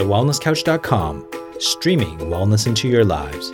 thewellnesscouch.com, 0.00 1.26
streaming 1.58 2.16
wellness 2.20 2.66
into 2.66 2.88
your 2.88 3.04
lives. 3.04 3.52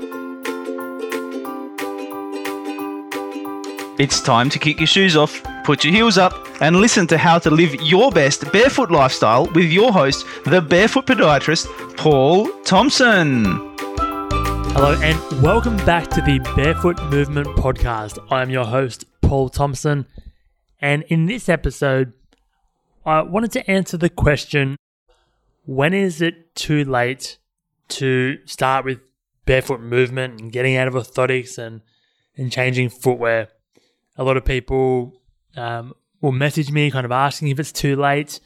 It's 3.99 4.21
time 4.21 4.48
to 4.51 4.59
kick 4.61 4.79
your 4.79 4.87
shoes 4.87 5.17
off, 5.17 5.43
put 5.64 5.82
your 5.82 5.93
heels 5.93 6.19
up, 6.19 6.35
and 6.61 6.77
listen 6.77 7.09
to 7.09 7.19
how 7.19 7.40
to 7.40 7.51
live 7.51 7.74
your 7.82 8.12
best 8.12 8.53
barefoot 8.53 8.93
lifestyle 8.93 9.46
with 9.57 9.73
your 9.73 9.91
host, 9.91 10.25
the 10.45 10.62
barefoot 10.62 11.07
podiatrist, 11.07 11.67
Paul 11.96 12.47
Thompson. 12.63 13.45
Hello, 14.71 14.97
and 15.03 15.43
welcome 15.43 15.77
back 15.79 16.09
to 16.11 16.21
the 16.21 16.39
Barefoot 16.55 17.03
Movement 17.11 17.49
Podcast. 17.57 18.25
I'm 18.31 18.51
your 18.51 18.67
host, 18.67 19.05
Paul 19.21 19.49
Thompson, 19.49 20.07
and 20.81 21.03
in 21.09 21.27
this 21.27 21.49
episode, 21.49 22.13
I 23.05 23.23
wanted 23.23 23.51
to 23.53 23.69
answer 23.69 23.97
the 23.97 24.11
question 24.11 24.77
when 25.66 25.93
is 25.93 26.22
it 26.22 26.54
too 26.54 26.84
late 26.84 27.38
to 27.88 28.38
start 28.46 28.84
with 28.84 29.00
barefoot 29.44 29.80
movement 29.80 30.40
and 30.40 30.52
getting 30.52 30.76
out 30.76 30.89
of 30.89 30.94
orthotics 30.94 31.58
and, 31.58 31.82
and 32.36 32.50
changing 32.50 32.89
footwear? 32.89 33.48
A 34.16 34.25
lot 34.25 34.36
of 34.36 34.44
people 34.44 35.20
um, 35.56 35.92
will 36.20 36.33
message 36.33 36.70
me 36.70 36.91
kind 36.91 37.05
of 37.05 37.12
asking 37.12 37.48
if 37.48 37.58
it's 37.58 37.72
too 37.72 37.97
late 37.97 38.41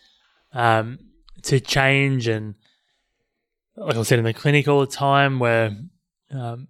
um, 0.52 0.98
to 1.43 1.60
change. 1.60 2.27
And 2.27 2.55
like 3.77 3.96
I 3.96 4.02
said 4.02 4.18
in 4.18 4.24
the 4.24 4.32
clinic 4.32 4.66
all 4.66 4.80
the 4.80 4.87
time, 4.87 5.38
where 5.38 5.77
um, 6.30 6.68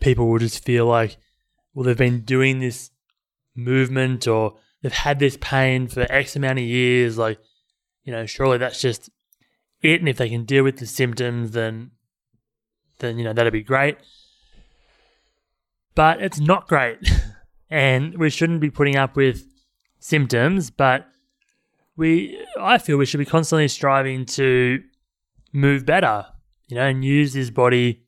people 0.00 0.28
will 0.28 0.38
just 0.38 0.64
feel 0.64 0.86
like, 0.86 1.16
well, 1.72 1.84
they've 1.84 1.96
been 1.96 2.20
doing 2.20 2.60
this 2.60 2.90
movement 3.56 4.28
or 4.28 4.56
they've 4.82 4.92
had 4.92 5.18
this 5.18 5.38
pain 5.40 5.88
for 5.88 6.06
X 6.10 6.36
amount 6.36 6.58
of 6.58 6.64
years. 6.64 7.16
Like, 7.16 7.38
you 8.04 8.12
know, 8.12 8.26
surely 8.26 8.58
that's 8.58 8.82
just 8.82 9.10
it, 9.82 10.00
and 10.00 10.08
if 10.08 10.16
they 10.16 10.28
can 10.28 10.44
deal 10.44 10.64
with 10.64 10.78
the 10.78 10.86
symptoms, 10.86 11.52
then 11.52 11.92
then 12.98 13.18
you 13.18 13.24
know 13.24 13.32
that'd 13.32 13.52
be 13.52 13.62
great. 13.62 13.96
But 15.94 16.22
it's 16.22 16.40
not 16.40 16.68
great, 16.68 16.98
and 17.70 18.16
we 18.16 18.30
shouldn't 18.30 18.60
be 18.60 18.70
putting 18.70 18.96
up 18.96 19.16
with 19.16 19.44
symptoms. 19.98 20.70
But 20.70 21.06
we, 21.96 22.40
I 22.58 22.78
feel, 22.78 22.96
we 22.96 23.06
should 23.06 23.18
be 23.18 23.24
constantly 23.26 23.68
striving 23.68 24.24
to 24.26 24.82
move 25.52 25.84
better, 25.84 26.26
you 26.68 26.76
know, 26.76 26.86
and 26.86 27.04
use 27.04 27.32
this 27.32 27.50
body 27.50 28.04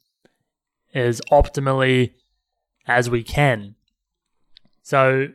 as 0.95 1.21
optimally 1.33 2.15
as 2.87 3.11
we 3.11 3.23
can. 3.23 3.75
So, 4.83 5.29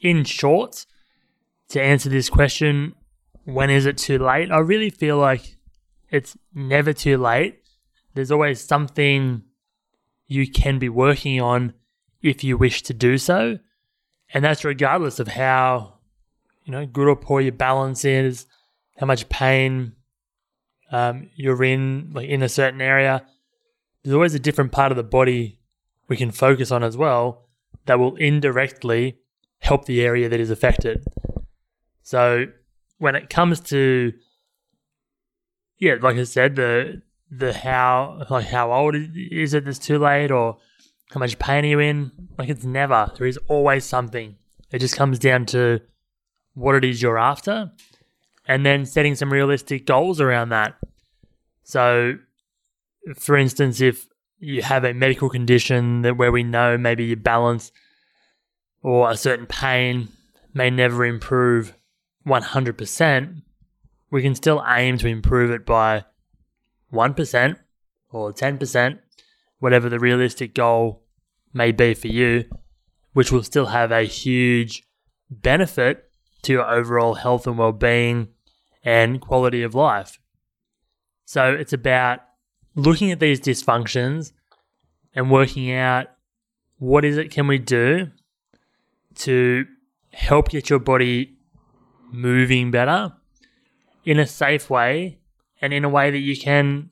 in 0.00 0.24
short, 0.24 0.86
to 1.70 1.82
answer 1.82 2.08
this 2.08 2.30
question, 2.30 2.94
when 3.44 3.70
is 3.70 3.84
it 3.84 3.98
too 3.98 4.18
late? 4.18 4.50
I 4.50 4.58
really 4.58 4.90
feel 4.90 5.18
like 5.18 5.57
it's 6.10 6.36
never 6.54 6.92
too 6.92 7.18
late. 7.18 7.60
There's 8.14 8.30
always 8.30 8.60
something 8.60 9.42
you 10.26 10.50
can 10.50 10.78
be 10.78 10.88
working 10.88 11.40
on 11.40 11.74
if 12.22 12.42
you 12.44 12.56
wish 12.56 12.82
to 12.82 12.94
do 12.94 13.18
so. 13.18 13.58
And 14.32 14.44
that's 14.44 14.64
regardless 14.64 15.20
of 15.20 15.28
how, 15.28 15.98
you 16.64 16.72
know, 16.72 16.86
good 16.86 17.08
or 17.08 17.16
poor 17.16 17.40
your 17.40 17.52
balance 17.52 18.04
is, 18.04 18.46
how 18.98 19.06
much 19.06 19.28
pain 19.28 19.92
um, 20.90 21.30
you're 21.34 21.62
in, 21.62 22.10
like 22.12 22.28
in 22.28 22.42
a 22.42 22.48
certain 22.48 22.80
area. 22.80 23.24
There's 24.02 24.14
always 24.14 24.34
a 24.34 24.40
different 24.40 24.72
part 24.72 24.92
of 24.92 24.96
the 24.96 25.02
body 25.02 25.60
we 26.08 26.16
can 26.16 26.30
focus 26.30 26.70
on 26.70 26.82
as 26.82 26.96
well 26.96 27.46
that 27.86 27.98
will 27.98 28.16
indirectly 28.16 29.18
help 29.60 29.86
the 29.86 30.02
area 30.02 30.28
that 30.28 30.40
is 30.40 30.50
affected. 30.50 31.04
So 32.02 32.46
when 32.98 33.14
it 33.14 33.30
comes 33.30 33.60
to 33.60 34.12
yeah, 35.78 35.96
like 36.00 36.16
I 36.16 36.24
said, 36.24 36.56
the 36.56 37.02
the 37.30 37.52
how 37.52 38.24
like 38.30 38.46
how 38.46 38.72
old 38.72 38.96
is 38.96 39.54
it 39.54 39.64
that's 39.64 39.78
too 39.78 39.98
late 39.98 40.30
or 40.30 40.58
how 41.10 41.20
much 41.20 41.38
pain 41.38 41.64
are 41.64 41.68
you 41.68 41.78
in? 41.78 42.12
Like 42.38 42.48
it's 42.48 42.64
never. 42.64 43.10
There 43.16 43.26
is 43.26 43.38
always 43.48 43.84
something. 43.84 44.36
It 44.70 44.80
just 44.80 44.96
comes 44.96 45.18
down 45.18 45.46
to 45.46 45.80
what 46.54 46.74
it 46.74 46.84
is 46.84 47.00
you're 47.00 47.18
after 47.18 47.70
and 48.46 48.64
then 48.66 48.84
setting 48.84 49.14
some 49.14 49.32
realistic 49.32 49.86
goals 49.86 50.20
around 50.20 50.48
that. 50.48 50.74
So 51.62 52.14
for 53.16 53.36
instance, 53.36 53.80
if 53.80 54.06
you 54.38 54.62
have 54.62 54.84
a 54.84 54.94
medical 54.94 55.28
condition 55.28 56.02
that 56.02 56.16
where 56.16 56.32
we 56.32 56.42
know 56.42 56.76
maybe 56.78 57.04
your 57.04 57.16
balance 57.16 57.72
or 58.82 59.10
a 59.10 59.16
certain 59.16 59.46
pain 59.46 60.08
may 60.54 60.70
never 60.70 61.04
improve 61.04 61.74
100%, 62.26 63.42
we 64.10 64.22
can 64.22 64.34
still 64.34 64.64
aim 64.66 64.98
to 64.98 65.08
improve 65.08 65.50
it 65.50 65.66
by 65.66 66.04
1% 66.92 67.56
or 68.10 68.32
10%, 68.32 68.98
whatever 69.58 69.88
the 69.88 69.98
realistic 69.98 70.54
goal 70.54 71.02
may 71.52 71.72
be 71.72 71.94
for 71.94 72.08
you, 72.08 72.44
which 73.12 73.30
will 73.30 73.42
still 73.42 73.66
have 73.66 73.92
a 73.92 74.02
huge 74.02 74.84
benefit 75.30 76.10
to 76.42 76.52
your 76.52 76.68
overall 76.68 77.14
health 77.14 77.46
and 77.46 77.58
well 77.58 77.72
being 77.72 78.28
and 78.84 79.20
quality 79.20 79.62
of 79.62 79.74
life. 79.74 80.18
So 81.24 81.52
it's 81.52 81.72
about 81.72 82.20
looking 82.74 83.10
at 83.10 83.20
these 83.20 83.40
dysfunctions 83.40 84.32
and 85.14 85.30
working 85.30 85.72
out 85.72 86.06
what 86.78 87.04
is 87.04 87.16
it 87.16 87.30
can 87.30 87.46
we 87.48 87.58
do 87.58 88.10
to 89.16 89.66
help 90.12 90.48
get 90.48 90.70
your 90.70 90.78
body 90.78 91.36
moving 92.10 92.70
better 92.70 93.12
in 94.04 94.18
a 94.18 94.26
safe 94.26 94.70
way 94.70 95.18
and 95.60 95.72
in 95.72 95.84
a 95.84 95.88
way 95.88 96.10
that 96.10 96.18
you 96.18 96.36
can 96.36 96.90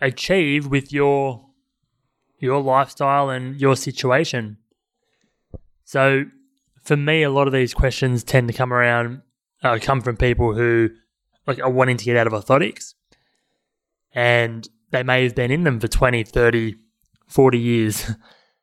achieve 0.00 0.66
with 0.66 0.92
your 0.92 1.46
your 2.38 2.60
lifestyle 2.60 3.30
and 3.30 3.58
your 3.60 3.76
situation. 3.76 4.58
So 5.84 6.24
for 6.82 6.96
me 6.96 7.22
a 7.22 7.30
lot 7.30 7.46
of 7.46 7.52
these 7.52 7.72
questions 7.72 8.22
tend 8.22 8.48
to 8.48 8.54
come 8.54 8.72
around 8.72 9.22
uh, 9.62 9.78
come 9.80 10.00
from 10.00 10.16
people 10.16 10.54
who 10.54 10.90
like 11.46 11.58
are 11.60 11.70
wanting 11.70 11.96
to 11.96 12.04
get 12.04 12.16
out 12.16 12.26
of 12.26 12.32
orthotics 12.32 12.94
and 14.14 14.68
they 14.90 15.02
may 15.02 15.24
have 15.24 15.34
been 15.34 15.50
in 15.50 15.64
them 15.64 15.80
for 15.80 15.88
20, 15.88 16.22
30, 16.22 16.76
40 17.26 17.58
years. 17.58 18.10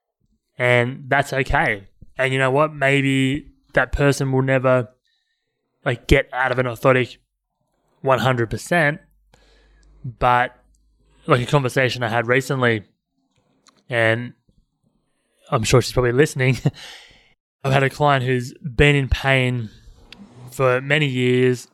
and 0.57 1.03
that's 1.07 1.33
okay. 1.33 1.87
And 2.17 2.31
you 2.31 2.39
know 2.39 2.51
what? 2.51 2.73
Maybe 2.73 3.47
that 3.73 3.91
person 3.91 4.31
will 4.31 4.41
never 4.41 4.89
like 5.83 6.07
get 6.07 6.29
out 6.31 6.51
of 6.51 6.59
an 6.59 6.67
orthotic 6.67 7.17
100%. 8.03 8.99
But 10.03 10.55
like 11.27 11.41
a 11.41 11.45
conversation 11.45 12.03
I 12.03 12.09
had 12.09 12.27
recently, 12.27 12.83
and 13.89 14.33
I'm 15.49 15.63
sure 15.63 15.81
she's 15.81 15.93
probably 15.93 16.11
listening. 16.11 16.57
I've 17.63 17.73
had 17.73 17.83
a 17.83 17.89
client 17.89 18.25
who's 18.25 18.53
been 18.53 18.95
in 18.95 19.09
pain 19.09 19.69
for 20.51 20.81
many 20.81 21.05
years 21.05 21.67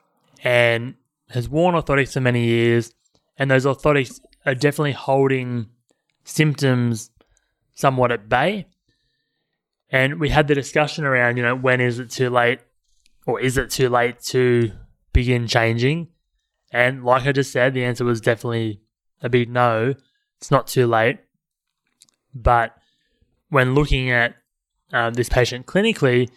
and 0.43 0.95
has 1.29 1.47
worn 1.47 1.75
orthotics 1.75 2.13
for 2.13 2.21
many 2.21 2.45
years, 2.45 2.94
and 3.38 3.49
those 3.49 3.65
orthotics 3.65 4.19
are 4.45 4.55
definitely 4.55 4.94
holding 4.94 5.67
symptoms 6.23 7.11
somewhat 7.73 8.11
at 8.11 8.27
bay. 8.27 8.65
And 9.89 10.19
we 10.19 10.29
had 10.29 10.47
the 10.47 10.55
discussion 10.55 11.05
around, 11.05 11.38
you 11.38 11.44
know, 11.44 11.55
when 11.55 11.79
is 11.79 11.99
it 11.99 12.09
too 12.09 12.29
late 12.29 12.59
or 13.25 13.39
is 13.39 13.57
it 13.57 13.69
too 13.69 13.89
late 13.89 14.19
to 14.29 14.71
begin 15.13 15.47
changing? 15.47 16.09
And 16.72 17.03
like 17.03 17.25
I 17.25 17.31
just 17.31 17.51
said, 17.51 17.73
the 17.73 17.83
answer 17.83 18.05
was 18.05 18.22
definitely 18.22 18.81
a 19.22 19.29
big 19.29 19.50
no. 19.50 19.95
It's 20.38 20.51
not 20.51 20.67
too 20.67 20.88
late. 20.88 21.19
But 22.33 22.75
when 23.50 23.73
looking 23.73 24.11
at 24.11 24.35
um, 24.94 25.13
this 25.13 25.29
patient 25.29 25.66
clinically, 25.66 26.29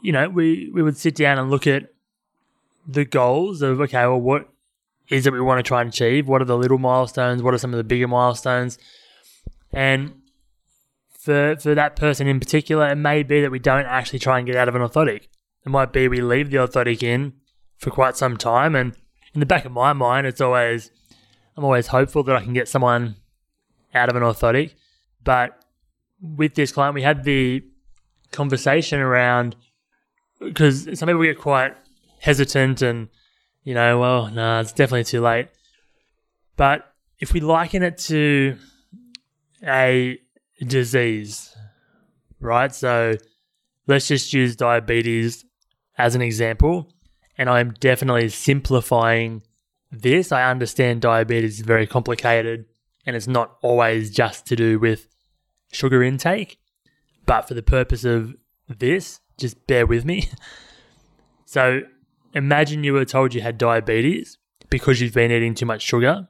you 0.00 0.12
know, 0.12 0.28
we, 0.28 0.70
we 0.74 0.82
would 0.82 0.96
sit 0.96 1.14
down 1.14 1.38
and 1.38 1.50
look 1.50 1.66
at 1.66 1.88
the 2.86 3.04
goals 3.04 3.62
of, 3.62 3.80
okay, 3.80 4.06
well, 4.06 4.20
what 4.20 4.48
is 5.08 5.26
it 5.26 5.32
we 5.32 5.40
want 5.40 5.58
to 5.58 5.62
try 5.62 5.80
and 5.80 5.90
achieve? 5.90 6.26
What 6.26 6.42
are 6.42 6.46
the 6.46 6.56
little 6.56 6.78
milestones? 6.78 7.42
What 7.42 7.54
are 7.54 7.58
some 7.58 7.72
of 7.72 7.78
the 7.78 7.84
bigger 7.84 8.08
milestones? 8.08 8.78
And 9.72 10.22
for, 11.08 11.56
for 11.56 11.74
that 11.74 11.94
person 11.94 12.26
in 12.26 12.40
particular, 12.40 12.88
it 12.88 12.96
may 12.96 13.22
be 13.22 13.40
that 13.40 13.50
we 13.50 13.60
don't 13.60 13.86
actually 13.86 14.18
try 14.18 14.38
and 14.38 14.46
get 14.46 14.56
out 14.56 14.68
of 14.68 14.74
an 14.74 14.82
orthotic. 14.82 15.28
It 15.64 15.70
might 15.70 15.92
be 15.92 16.08
we 16.08 16.20
leave 16.20 16.50
the 16.50 16.56
orthotic 16.56 17.02
in 17.02 17.34
for 17.76 17.90
quite 17.90 18.16
some 18.16 18.36
time 18.36 18.74
and 18.74 18.96
in 19.34 19.40
the 19.40 19.46
back 19.46 19.64
of 19.64 19.72
my 19.72 19.92
mind, 19.92 20.26
it's 20.26 20.40
always 20.40 20.90
I'm 21.56 21.64
always 21.64 21.88
hopeful 21.88 22.22
that 22.24 22.36
I 22.36 22.42
can 22.42 22.52
get 22.52 22.68
someone 22.68 23.16
out 23.94 24.08
of 24.08 24.16
an 24.16 24.22
orthotic. 24.22 24.74
But 25.22 25.64
with 26.20 26.54
this 26.54 26.72
client, 26.72 26.94
we 26.94 27.02
had 27.02 27.24
the 27.24 27.62
conversation 28.30 29.00
around 29.00 29.56
because 30.40 30.84
some 30.98 31.06
people 31.06 31.22
get 31.22 31.38
quite 31.38 31.76
hesitant 32.20 32.82
and 32.82 33.08
you 33.64 33.74
know, 33.74 33.98
well, 33.98 34.26
no, 34.26 34.34
nah, 34.34 34.60
it's 34.60 34.72
definitely 34.72 35.04
too 35.04 35.20
late. 35.20 35.48
But 36.56 36.92
if 37.18 37.32
we 37.32 37.40
liken 37.40 37.82
it 37.82 37.98
to 37.98 38.56
a 39.64 40.18
disease, 40.66 41.54
right? 42.40 42.74
So 42.74 43.16
let's 43.86 44.08
just 44.08 44.32
use 44.32 44.56
diabetes 44.56 45.44
as 45.96 46.14
an 46.14 46.22
example 46.22 46.92
and 47.36 47.48
I'm 47.48 47.72
definitely 47.80 48.28
simplifying 48.28 49.42
this, 49.90 50.32
I 50.32 50.50
understand 50.50 51.02
diabetes 51.02 51.60
is 51.60 51.66
very 51.66 51.86
complicated 51.86 52.66
and 53.06 53.16
it's 53.16 53.26
not 53.26 53.56
always 53.62 54.10
just 54.10 54.46
to 54.46 54.56
do 54.56 54.78
with 54.78 55.08
sugar 55.72 56.02
intake. 56.02 56.58
But 57.26 57.48
for 57.48 57.54
the 57.54 57.62
purpose 57.62 58.04
of 58.04 58.34
this, 58.68 59.20
just 59.38 59.66
bear 59.66 59.86
with 59.86 60.04
me. 60.04 60.28
So 61.52 61.82
imagine 62.32 62.82
you 62.82 62.94
were 62.94 63.04
told 63.04 63.34
you 63.34 63.42
had 63.42 63.58
diabetes 63.58 64.38
because 64.70 65.02
you've 65.02 65.12
been 65.12 65.30
eating 65.30 65.54
too 65.54 65.66
much 65.66 65.82
sugar, 65.82 66.26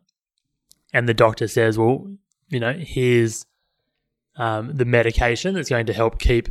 and 0.93 1.09
the 1.09 1.15
doctor 1.15 1.47
says, 1.47 1.79
well, 1.79 2.09
you 2.49 2.59
know, 2.59 2.73
here's 2.73 3.47
um, 4.35 4.77
the 4.77 4.85
medication 4.85 5.55
that's 5.55 5.69
going 5.69 5.87
to 5.87 5.93
help 5.93 6.19
keep 6.19 6.49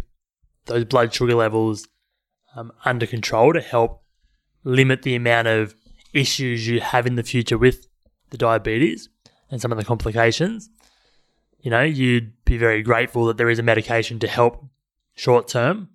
those 0.67 0.85
blood 0.85 1.13
sugar 1.13 1.35
levels 1.35 1.85
um, 2.55 2.71
under 2.85 3.05
control 3.05 3.51
to 3.51 3.59
help 3.59 4.00
limit 4.63 5.01
the 5.01 5.15
amount 5.15 5.47
of 5.47 5.75
issues 6.13 6.67
you 6.67 6.81
have 6.81 7.07
in 7.07 7.15
the 7.15 7.23
future 7.23 7.57
with 7.57 7.87
the 8.29 8.37
diabetes 8.37 9.09
and 9.49 9.61
some 9.61 9.71
of 9.71 9.77
the 9.77 9.85
complications. 9.85 10.69
You 11.61 11.71
know, 11.71 11.83
you'd 11.83 12.33
be 12.45 12.57
very 12.57 12.81
grateful 12.81 13.25
that 13.25 13.37
there 13.37 13.49
is 13.49 13.59
a 13.59 13.63
medication 13.63 14.19
to 14.19 14.27
help 14.27 14.65
short 15.13 15.47
term. 15.47 15.89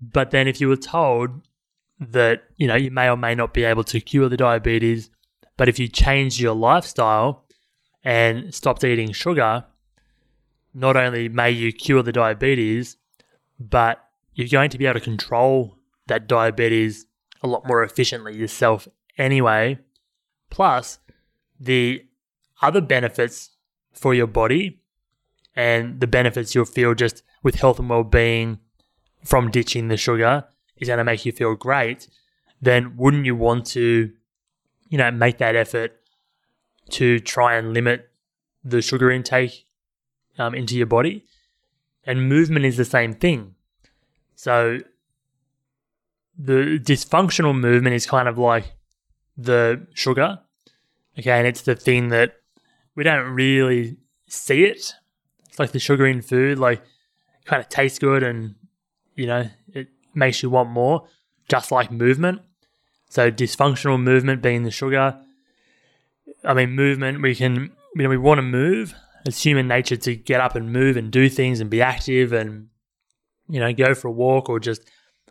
But 0.00 0.30
then 0.30 0.48
if 0.48 0.60
you 0.60 0.68
were 0.68 0.76
told 0.76 1.30
that, 2.00 2.44
you 2.56 2.66
know, 2.66 2.76
you 2.76 2.90
may 2.90 3.08
or 3.08 3.16
may 3.16 3.34
not 3.34 3.52
be 3.52 3.64
able 3.64 3.84
to 3.84 4.00
cure 4.00 4.28
the 4.28 4.36
diabetes, 4.36 5.10
but 5.56 5.68
if 5.68 5.78
you 5.78 5.88
change 5.88 6.40
your 6.40 6.54
lifestyle 6.54 7.44
and 8.04 8.54
stopped 8.54 8.84
eating 8.84 9.12
sugar, 9.12 9.64
not 10.72 10.96
only 10.96 11.28
may 11.28 11.50
you 11.50 11.72
cure 11.72 12.02
the 12.02 12.12
diabetes, 12.12 12.96
but 13.58 14.04
you're 14.34 14.48
going 14.48 14.70
to 14.70 14.78
be 14.78 14.86
able 14.86 15.00
to 15.00 15.04
control 15.04 15.76
that 16.06 16.28
diabetes 16.28 17.06
a 17.42 17.46
lot 17.46 17.66
more 17.66 17.82
efficiently 17.82 18.36
yourself 18.36 18.88
anyway. 19.16 19.78
Plus, 20.50 20.98
the 21.60 22.04
other 22.62 22.80
benefits 22.80 23.50
for 23.92 24.14
your 24.14 24.26
body 24.26 24.80
and 25.54 26.00
the 26.00 26.06
benefits 26.06 26.54
you'll 26.54 26.64
feel 26.64 26.94
just 26.94 27.22
with 27.42 27.56
health 27.56 27.78
and 27.78 27.90
well-being 27.90 28.58
from 29.24 29.50
ditching 29.50 29.88
the 29.88 29.96
sugar 29.96 30.44
is 30.76 30.88
going 30.88 30.98
to 30.98 31.04
make 31.04 31.24
you 31.26 31.32
feel 31.32 31.54
great, 31.54 32.08
then 32.60 32.96
wouldn't 32.96 33.26
you 33.26 33.34
want 33.34 33.66
to, 33.66 34.12
you 34.88 34.98
know, 34.98 35.10
make 35.10 35.38
that 35.38 35.56
effort 35.56 36.00
to 36.90 37.18
try 37.18 37.56
and 37.56 37.74
limit 37.74 38.08
the 38.64 38.80
sugar 38.80 39.10
intake 39.10 39.66
um, 40.38 40.54
into 40.54 40.76
your 40.76 40.86
body? 40.86 41.24
And 42.04 42.28
movement 42.28 42.64
is 42.64 42.76
the 42.76 42.84
same 42.84 43.12
thing. 43.12 43.54
So 44.34 44.78
the 46.38 46.78
dysfunctional 46.82 47.58
movement 47.58 47.94
is 47.94 48.06
kind 48.06 48.28
of 48.28 48.38
like 48.38 48.72
the 49.36 49.86
sugar. 49.94 50.38
Okay, 51.18 51.30
and 51.30 51.46
it's 51.46 51.62
the 51.62 51.74
thing 51.74 52.08
that 52.08 52.36
we 52.94 53.02
don't 53.02 53.30
really 53.30 53.96
see 54.28 54.64
it. 54.64 54.94
It's 55.48 55.58
like 55.58 55.72
the 55.72 55.80
sugar 55.80 56.06
in 56.06 56.22
food, 56.22 56.58
like 56.58 56.82
kind 57.44 57.60
of 57.60 57.68
tastes 57.68 57.98
good 57.98 58.22
and 58.22 58.54
you 59.18 59.26
know, 59.26 59.50
it 59.74 59.88
makes 60.14 60.42
you 60.42 60.48
want 60.48 60.70
more, 60.70 61.08
just 61.48 61.72
like 61.72 61.90
movement. 61.90 62.40
So 63.10 63.30
dysfunctional 63.30 64.00
movement 64.00 64.42
being 64.42 64.62
the 64.62 64.70
sugar. 64.70 65.18
I 66.44 66.54
mean, 66.54 66.70
movement, 66.70 67.20
we 67.20 67.34
can, 67.34 67.72
you 67.96 68.02
know, 68.04 68.08
we 68.08 68.16
want 68.16 68.38
to 68.38 68.42
move. 68.42 68.94
It's 69.26 69.42
human 69.42 69.66
nature 69.66 69.96
to 69.96 70.14
get 70.14 70.40
up 70.40 70.54
and 70.54 70.72
move 70.72 70.96
and 70.96 71.10
do 71.10 71.28
things 71.28 71.58
and 71.58 71.68
be 71.68 71.82
active 71.82 72.32
and, 72.32 72.68
you 73.48 73.58
know, 73.58 73.72
go 73.72 73.92
for 73.92 74.06
a 74.06 74.12
walk 74.12 74.48
or 74.48 74.60
just 74.60 74.88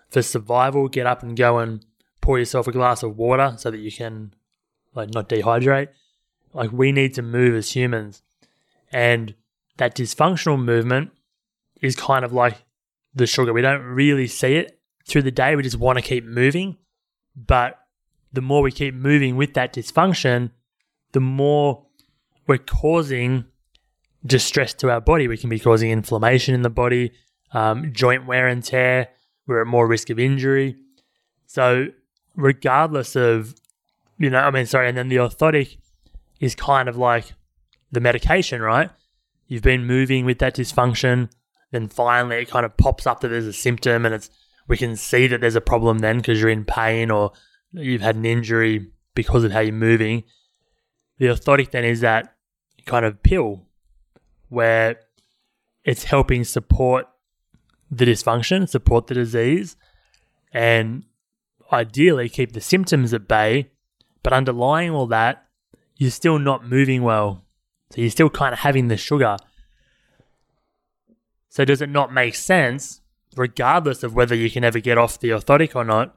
for 0.10 0.22
survival, 0.22 0.88
get 0.88 1.06
up 1.06 1.24
and 1.24 1.36
go 1.36 1.60
and 1.60 1.86
pour 2.22 2.40
yourself 2.40 2.68
a 2.68 2.72
glass 2.72 3.04
of 3.04 3.18
water 3.18 3.54
so 3.58 3.72
that 3.72 3.80
you 3.80 3.92
can, 3.92 4.34
like, 4.94 5.14
not 5.14 5.30
dehydrate. 5.30 5.90
Like, 6.54 6.72
we 6.72 6.92
need 6.92 7.14
to 7.16 7.22
move 7.22 7.56
as 7.56 7.72
humans. 7.72 8.22
And 8.92 9.36
that 9.78 9.96
dysfunctional 9.96 10.64
movement 10.64 11.12
is 11.82 11.96
kind 11.96 12.26
of 12.26 12.34
like 12.34 12.64
the 13.14 13.28
sugar. 13.28 13.54
We 13.54 13.62
don't 13.62 13.84
really 13.84 14.28
see 14.28 14.56
it 14.56 14.80
through 15.08 15.24
the 15.24 15.32
day. 15.32 15.56
We 15.56 15.64
just 15.64 15.78
want 15.78 15.98
to 15.98 16.04
keep 16.04 16.26
moving. 16.26 16.78
But 17.36 17.80
the 18.34 18.42
more 18.42 18.62
we 18.62 18.72
keep 18.72 18.94
moving 18.94 19.36
with 19.36 19.54
that 19.54 19.74
dysfunction, 19.74 20.52
the 21.12 21.20
more 21.20 21.86
we're 22.48 22.58
causing 22.58 23.46
distress 24.26 24.74
to 24.76 24.90
our 24.90 25.02
body. 25.02 25.28
We 25.28 25.38
can 25.38 25.50
be 25.50 25.60
causing 25.60 25.92
inflammation 25.92 26.54
in 26.54 26.62
the 26.62 26.70
body, 26.70 27.12
um, 27.52 27.94
joint 27.94 28.26
wear 28.26 28.48
and 28.48 28.64
tear. 28.64 29.10
We're 29.48 29.62
at 29.62 29.68
more 29.68 29.88
risk 29.88 30.10
of 30.10 30.20
injury. 30.20 30.76
So, 31.46 31.88
regardless 32.36 33.16
of, 33.16 33.56
you 34.18 34.30
know, 34.30 34.40
I 34.40 34.52
mean, 34.52 34.66
sorry, 34.66 34.90
and 34.90 34.98
then 34.98 35.08
the 35.08 35.16
orthotic 35.16 35.78
is 36.40 36.54
kind 36.54 36.90
of 36.90 36.98
like 36.98 37.34
the 37.92 38.02
medication, 38.02 38.62
right? 38.62 38.92
You've 39.48 39.64
been 39.64 39.86
moving 39.86 40.26
with 40.26 40.40
that 40.40 40.56
dysfunction 40.56 41.30
then 41.72 41.88
finally 41.88 42.38
it 42.38 42.50
kind 42.50 42.66
of 42.66 42.78
pops 42.78 43.06
up 43.06 43.22
that 43.22 43.30
there's 43.30 43.46
a 43.46 43.54
symptom 43.54 44.06
and 44.06 44.16
it's 44.16 44.30
we 44.68 44.78
can 44.78 44.96
see 44.96 45.28
that 45.28 45.42
there's 45.42 45.56
a 45.56 45.62
problem 45.62 46.00
then 46.00 46.18
because 46.18 46.40
you're 46.40 46.50
in 46.50 46.66
pain 46.66 47.10
or 47.10 47.32
you've 47.72 48.02
had 48.02 48.16
an 48.16 48.26
injury 48.26 48.88
because 49.16 49.44
of 49.46 49.52
how 49.52 49.62
you're 49.62 49.74
moving. 49.74 50.24
The 51.20 51.28
orthotic 51.28 51.72
then 51.72 51.86
is 51.86 52.02
that 52.02 52.36
kind 52.86 53.06
of 53.06 53.24
pill 53.24 53.66
where 54.50 55.00
it's 55.86 56.04
helping 56.04 56.44
support 56.44 57.08
the 57.90 58.06
dysfunction, 58.06 58.68
support 58.68 59.08
the 59.08 59.14
disease, 59.14 59.76
and 60.52 61.04
ideally 61.72 62.30
keep 62.30 62.54
the 62.54 62.62
symptoms 62.62 63.14
at 63.14 63.28
bay. 63.28 63.72
But 64.24 64.34
underlying 64.34 64.92
all 64.92 65.08
that, 65.08 65.46
you're 65.96 66.12
still 66.12 66.40
not 66.40 66.68
moving 66.68 67.04
well. 67.04 67.46
So 67.92 68.02
you're 68.02 68.10
still 68.10 68.30
kind 68.30 68.54
of 68.54 68.60
having 68.60 68.88
the 68.88 68.98
sugar. 68.98 69.38
So 71.50 71.66
does 71.66 71.82
it 71.82 71.90
not 71.90 72.14
make 72.14 72.36
sense, 72.36 73.02
regardless 73.36 74.04
of 74.04 74.14
whether 74.14 74.36
you 74.36 74.52
can 74.52 74.64
ever 74.64 74.80
get 74.80 74.98
off 74.98 75.20
the 75.20 75.30
orthotic 75.30 75.76
or 75.76 75.84
not, 75.84 76.16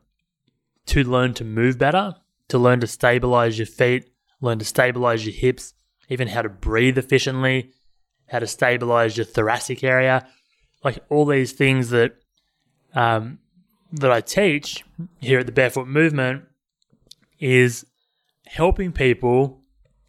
to 0.87 1.05
learn 1.05 1.35
to 1.35 1.45
move 1.45 1.79
better, 1.79 2.17
to 2.49 2.59
learn 2.59 2.81
to 2.81 2.87
stabilize 2.87 3.59
your 3.59 3.67
feet, 3.67 4.11
learn 4.41 4.59
to 4.59 4.65
stabilize 4.65 5.25
your 5.25 5.35
hips, 5.35 5.73
even 6.09 6.29
how 6.29 6.43
to 6.43 6.49
breathe 6.49 6.99
efficiently, 6.99 7.71
how 8.27 8.41
to 8.41 8.47
stabilize 8.47 9.17
your 9.17 9.27
thoracic 9.27 9.85
area, 9.85 10.27
like 10.83 10.99
all 11.09 11.27
these 11.27 11.53
things 11.53 11.91
that 11.91 12.17
um, 12.95 13.39
that 13.93 14.11
I 14.11 14.21
teach 14.21 14.85
here 15.21 15.41
at 15.41 15.47
the 15.47 15.53
Barefoot 15.53 15.87
Movement 15.87 16.45
is 17.39 17.87
helping 18.47 18.93
people 18.93 19.63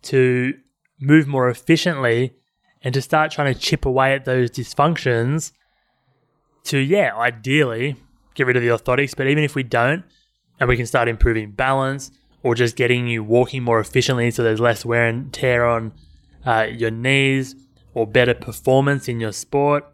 to 0.03 0.53
move 0.99 1.27
more 1.27 1.49
efficiently 1.49 2.35
and 2.83 2.93
to 2.93 3.01
start 3.01 3.31
trying 3.31 3.53
to 3.53 3.59
chip 3.59 3.85
away 3.85 4.13
at 4.13 4.25
those 4.25 4.49
dysfunctions 4.49 5.51
to, 6.63 6.77
yeah, 6.77 7.15
ideally 7.15 7.95
get 8.35 8.47
rid 8.47 8.55
of 8.55 8.63
the 8.63 8.69
orthotics. 8.69 9.15
But 9.15 9.27
even 9.27 9.43
if 9.43 9.55
we 9.55 9.63
don't, 9.63 10.03
and 10.59 10.69
we 10.69 10.77
can 10.77 10.85
start 10.85 11.07
improving 11.07 11.51
balance 11.51 12.11
or 12.43 12.55
just 12.55 12.75
getting 12.75 13.07
you 13.07 13.23
walking 13.23 13.63
more 13.63 13.79
efficiently 13.79 14.29
so 14.31 14.43
there's 14.43 14.59
less 14.59 14.85
wear 14.85 15.07
and 15.07 15.33
tear 15.33 15.65
on 15.65 15.91
uh, 16.45 16.67
your 16.71 16.91
knees 16.91 17.55
or 17.93 18.07
better 18.07 18.33
performance 18.33 19.07
in 19.07 19.19
your 19.19 19.31
sport, 19.31 19.85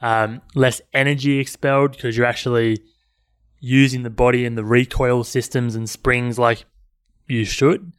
um, 0.00 0.42
less 0.54 0.80
energy 0.92 1.38
expelled 1.38 1.92
because 1.92 2.16
you're 2.16 2.26
actually 2.26 2.82
using 3.60 4.02
the 4.02 4.10
body 4.10 4.44
and 4.44 4.56
the 4.56 4.64
recoil 4.64 5.24
systems 5.24 5.74
and 5.74 5.88
springs 5.88 6.38
like 6.38 6.64
you 7.26 7.44
should 7.44 7.92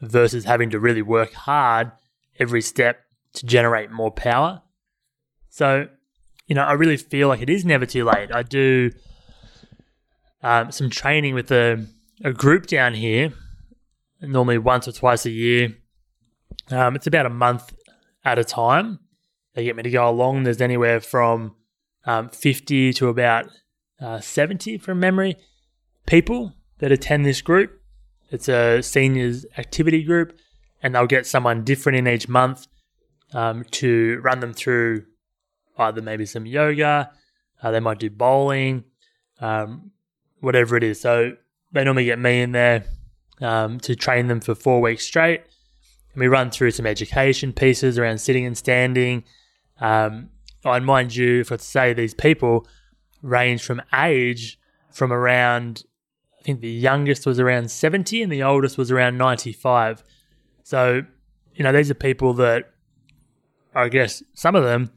versus 0.00 0.44
having 0.44 0.70
to 0.70 0.80
really 0.80 1.02
work 1.02 1.32
hard 1.32 1.92
every 2.38 2.62
step 2.62 3.00
to 3.34 3.46
generate 3.46 3.90
more 3.90 4.10
power. 4.10 4.62
So, 5.48 5.88
you 6.46 6.54
know, 6.54 6.62
I 6.62 6.72
really 6.72 6.96
feel 6.96 7.28
like 7.28 7.40
it 7.40 7.50
is 7.50 7.64
never 7.64 7.86
too 7.86 8.04
late. 8.04 8.34
I 8.34 8.42
do 8.42 8.90
um, 10.42 10.72
some 10.72 10.90
training 10.90 11.34
with 11.34 11.50
a, 11.52 11.86
a 12.24 12.32
group 12.32 12.66
down 12.66 12.94
here, 12.94 13.32
normally 14.20 14.58
once 14.58 14.88
or 14.88 14.92
twice 14.92 15.24
a 15.26 15.30
year. 15.30 15.76
Um, 16.70 16.96
it's 16.96 17.06
about 17.06 17.26
a 17.26 17.30
month 17.30 17.72
at 18.24 18.38
a 18.38 18.44
time. 18.44 18.98
They 19.54 19.64
get 19.64 19.76
me 19.76 19.82
to 19.82 19.90
go 19.90 20.08
along. 20.08 20.44
There's 20.44 20.60
anywhere 20.60 21.00
from 21.00 21.54
um, 22.04 22.30
50 22.30 22.92
to 22.94 23.08
about 23.08 23.46
uh, 24.00 24.20
70 24.20 24.78
from 24.78 24.98
memory 24.98 25.36
people 26.06 26.54
that 26.78 26.90
attend 26.90 27.24
this 27.24 27.42
group. 27.42 27.80
It's 28.30 28.48
a 28.48 28.82
seniors 28.82 29.44
activity 29.58 30.02
group, 30.02 30.36
and 30.82 30.94
they'll 30.94 31.06
get 31.06 31.26
someone 31.26 31.64
different 31.64 31.98
in 31.98 32.08
each 32.08 32.28
month 32.28 32.66
um, 33.32 33.64
to 33.72 34.20
run 34.22 34.40
them 34.40 34.52
through 34.52 35.04
either 35.78 36.02
maybe 36.02 36.26
some 36.26 36.46
yoga, 36.46 37.10
uh, 37.62 37.70
they 37.70 37.80
might 37.80 37.98
do 37.98 38.10
bowling, 38.10 38.84
um, 39.40 39.90
whatever 40.40 40.76
it 40.76 40.82
is. 40.82 41.00
So 41.00 41.36
they 41.72 41.84
normally 41.84 42.04
get 42.04 42.18
me 42.18 42.42
in 42.42 42.52
there 42.52 42.84
um, 43.40 43.80
to 43.80 43.94
train 43.94 44.26
them 44.26 44.40
for 44.40 44.54
four 44.54 44.80
weeks 44.80 45.04
straight. 45.04 45.40
And 46.12 46.20
we 46.20 46.28
run 46.28 46.50
through 46.50 46.72
some 46.72 46.86
education 46.86 47.52
pieces 47.52 47.98
around 47.98 48.18
sitting 48.18 48.44
and 48.44 48.56
standing. 48.56 49.24
Um, 49.82 50.30
and 50.64 50.86
mind 50.86 51.14
you, 51.14 51.40
if 51.40 51.50
I 51.50 51.56
say 51.56 51.92
these 51.92 52.14
people 52.14 52.66
range 53.20 53.62
from 53.62 53.82
age 53.92 54.58
from 54.90 55.12
around 55.12 55.84
I 56.38 56.44
think 56.44 56.60
the 56.60 56.68
youngest 56.68 57.24
was 57.24 57.38
around 57.38 57.70
70 57.70 58.20
and 58.20 58.32
the 58.32 58.42
oldest 58.42 58.76
was 58.76 58.90
around 58.90 59.16
95. 59.16 60.02
So, 60.64 61.02
you 61.54 61.62
know, 61.62 61.70
these 61.72 61.88
are 61.88 61.94
people 61.94 62.34
that 62.34 62.72
I 63.76 63.88
guess 63.88 64.24
some 64.34 64.56
of 64.56 64.64
them 64.64 64.90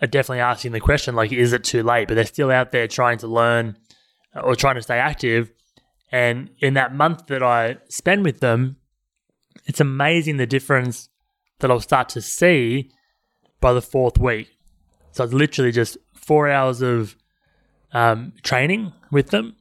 are 0.00 0.06
definitely 0.06 0.40
asking 0.40 0.72
the 0.72 0.80
question, 0.80 1.14
like, 1.14 1.32
is 1.32 1.52
it 1.52 1.64
too 1.64 1.82
late? 1.82 2.08
But 2.08 2.14
they're 2.14 2.24
still 2.24 2.50
out 2.50 2.72
there 2.72 2.88
trying 2.88 3.18
to 3.18 3.26
learn 3.26 3.76
or 4.42 4.56
trying 4.56 4.76
to 4.76 4.82
stay 4.82 4.98
active. 4.98 5.52
And 6.10 6.48
in 6.60 6.74
that 6.74 6.94
month 6.94 7.26
that 7.26 7.42
I 7.42 7.76
spend 7.90 8.24
with 8.24 8.40
them, 8.40 8.76
it's 9.66 9.80
amazing 9.80 10.38
the 10.38 10.46
difference 10.46 11.10
that 11.58 11.70
I'll 11.70 11.80
start 11.80 12.08
to 12.10 12.22
see 12.22 12.90
by 13.60 13.72
the 13.72 13.82
fourth 13.82 14.18
week. 14.18 14.56
So 15.12 15.24
it's 15.24 15.32
literally 15.32 15.72
just 15.72 15.98
four 16.14 16.48
hours 16.48 16.82
of 16.82 17.16
um, 17.92 18.32
training 18.42 18.92
with 19.10 19.30
them 19.30 19.56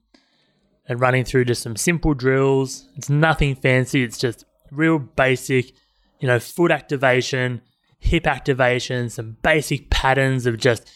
and 0.88 1.00
running 1.00 1.24
through 1.24 1.46
just 1.46 1.62
some 1.62 1.76
simple 1.76 2.14
drills. 2.14 2.88
It's 2.96 3.10
nothing 3.10 3.56
fancy. 3.56 4.04
It's 4.04 4.18
just 4.18 4.46
real 4.72 5.00
basic, 5.00 5.72
you 6.20 6.28
know, 6.28 6.40
foot 6.40 6.72
activation, 6.72 7.62
hip 8.00 8.28
activation, 8.28 9.10
some 9.10 9.38
basic 9.42 9.90
patterns 9.90 10.46
of 10.46 10.58
just 10.58 10.92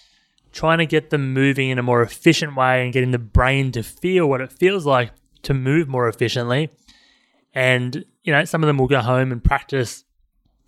trying 0.51 0.77
to 0.77 0.86
get 0.86 1.10
them 1.10 1.33
moving 1.33 1.69
in 1.69 1.79
a 1.79 1.83
more 1.83 2.01
efficient 2.01 2.55
way 2.55 2.83
and 2.83 2.93
getting 2.93 3.12
the 3.12 3.19
brain 3.19 3.72
to 3.72 3.83
feel 3.83 4.27
what 4.27 4.41
it 4.41 4.51
feels 4.51 4.86
like 4.86 5.12
to 5.41 5.53
move 5.53 5.88
more 5.88 6.07
efficiently. 6.07 6.69
And, 7.53 8.05
you 8.24 8.31
know, 8.31 8.45
some 8.45 8.63
of 8.63 8.67
them 8.67 8.77
will 8.77 8.88
go 8.88 9.01
home 9.01 9.31
and 9.31 9.43
practice 9.43 10.03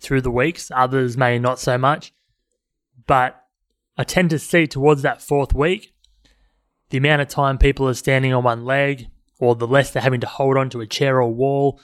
through 0.00 0.20
the 0.20 0.30
weeks, 0.30 0.70
others 0.74 1.16
may 1.16 1.38
not 1.38 1.58
so 1.58 1.78
much. 1.78 2.12
But 3.06 3.42
I 3.96 4.04
tend 4.04 4.30
to 4.30 4.38
see 4.38 4.66
towards 4.66 5.02
that 5.02 5.22
fourth 5.22 5.54
week, 5.54 5.94
the 6.90 6.98
amount 6.98 7.22
of 7.22 7.28
time 7.28 7.58
people 7.58 7.88
are 7.88 7.94
standing 7.94 8.32
on 8.32 8.44
one 8.44 8.64
leg 8.64 9.08
or 9.38 9.54
the 9.54 9.66
less 9.66 9.90
they're 9.90 10.02
having 10.02 10.20
to 10.20 10.26
hold 10.26 10.56
on 10.56 10.70
to 10.70 10.80
a 10.80 10.86
chair 10.86 11.20
or 11.20 11.32
wall 11.32 11.80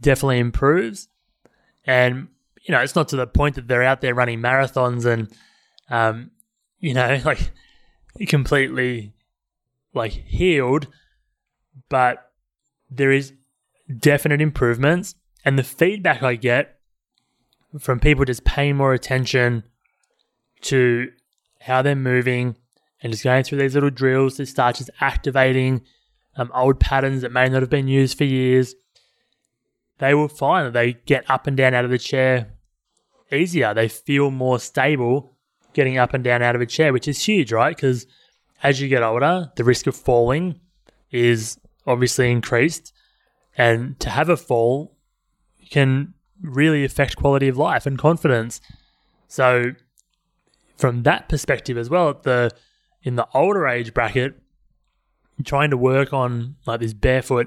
definitely 0.00 0.38
improves. 0.38 1.08
And, 1.84 2.28
you 2.62 2.72
know, 2.72 2.80
it's 2.80 2.96
not 2.96 3.08
to 3.08 3.16
the 3.16 3.26
point 3.26 3.54
that 3.56 3.68
they're 3.68 3.82
out 3.82 4.00
there 4.00 4.14
running 4.14 4.40
marathons 4.40 5.04
and, 5.04 5.28
um, 5.90 6.30
you 6.80 6.94
know, 6.94 7.20
like 7.24 7.52
completely 8.28 9.14
like 9.94 10.12
healed, 10.12 10.88
but 11.88 12.30
there 12.90 13.12
is 13.12 13.32
definite 13.98 14.40
improvements. 14.40 15.14
And 15.44 15.58
the 15.58 15.64
feedback 15.64 16.22
I 16.22 16.36
get 16.36 16.78
from 17.78 18.00
people 18.00 18.24
just 18.24 18.44
paying 18.44 18.76
more 18.76 18.92
attention 18.92 19.64
to 20.62 21.10
how 21.60 21.82
they're 21.82 21.94
moving 21.94 22.56
and 23.02 23.12
just 23.12 23.24
going 23.24 23.44
through 23.44 23.58
these 23.58 23.74
little 23.74 23.90
drills 23.90 24.36
to 24.36 24.46
start 24.46 24.76
just 24.76 24.90
activating 25.00 25.82
um, 26.36 26.50
old 26.54 26.80
patterns 26.80 27.22
that 27.22 27.32
may 27.32 27.48
not 27.48 27.62
have 27.62 27.70
been 27.70 27.88
used 27.88 28.16
for 28.16 28.24
years, 28.24 28.74
they 29.98 30.14
will 30.14 30.28
find 30.28 30.66
that 30.66 30.72
they 30.72 30.94
get 30.94 31.28
up 31.30 31.46
and 31.46 31.56
down 31.56 31.74
out 31.74 31.84
of 31.84 31.90
the 31.90 31.98
chair 31.98 32.52
easier. 33.30 33.74
They 33.74 33.88
feel 33.88 34.30
more 34.30 34.58
stable 34.58 35.36
getting 35.72 35.98
up 35.98 36.14
and 36.14 36.22
down 36.22 36.42
out 36.42 36.54
of 36.54 36.60
a 36.60 36.66
chair, 36.66 36.92
which 36.92 37.08
is 37.08 37.24
huge, 37.24 37.52
right? 37.52 37.74
Because 37.74 38.06
as 38.62 38.80
you 38.80 38.88
get 38.88 39.02
older, 39.02 39.50
the 39.56 39.64
risk 39.64 39.86
of 39.86 39.96
falling 39.96 40.60
is 41.10 41.58
obviously 41.86 42.30
increased. 42.30 42.92
And 43.56 43.98
to 44.00 44.10
have 44.10 44.28
a 44.28 44.36
fall 44.36 44.96
can 45.70 46.14
really 46.40 46.84
affect 46.84 47.16
quality 47.16 47.48
of 47.48 47.56
life 47.56 47.86
and 47.86 47.98
confidence. 47.98 48.60
So, 49.28 49.72
from 50.82 51.04
that 51.04 51.28
perspective 51.28 51.78
as 51.78 51.88
well, 51.88 52.12
the 52.24 52.50
in 53.04 53.14
the 53.14 53.24
older 53.34 53.68
age 53.68 53.94
bracket, 53.94 54.34
trying 55.44 55.70
to 55.70 55.76
work 55.76 56.12
on 56.12 56.56
like 56.66 56.80
this 56.80 56.92
barefoot 56.92 57.46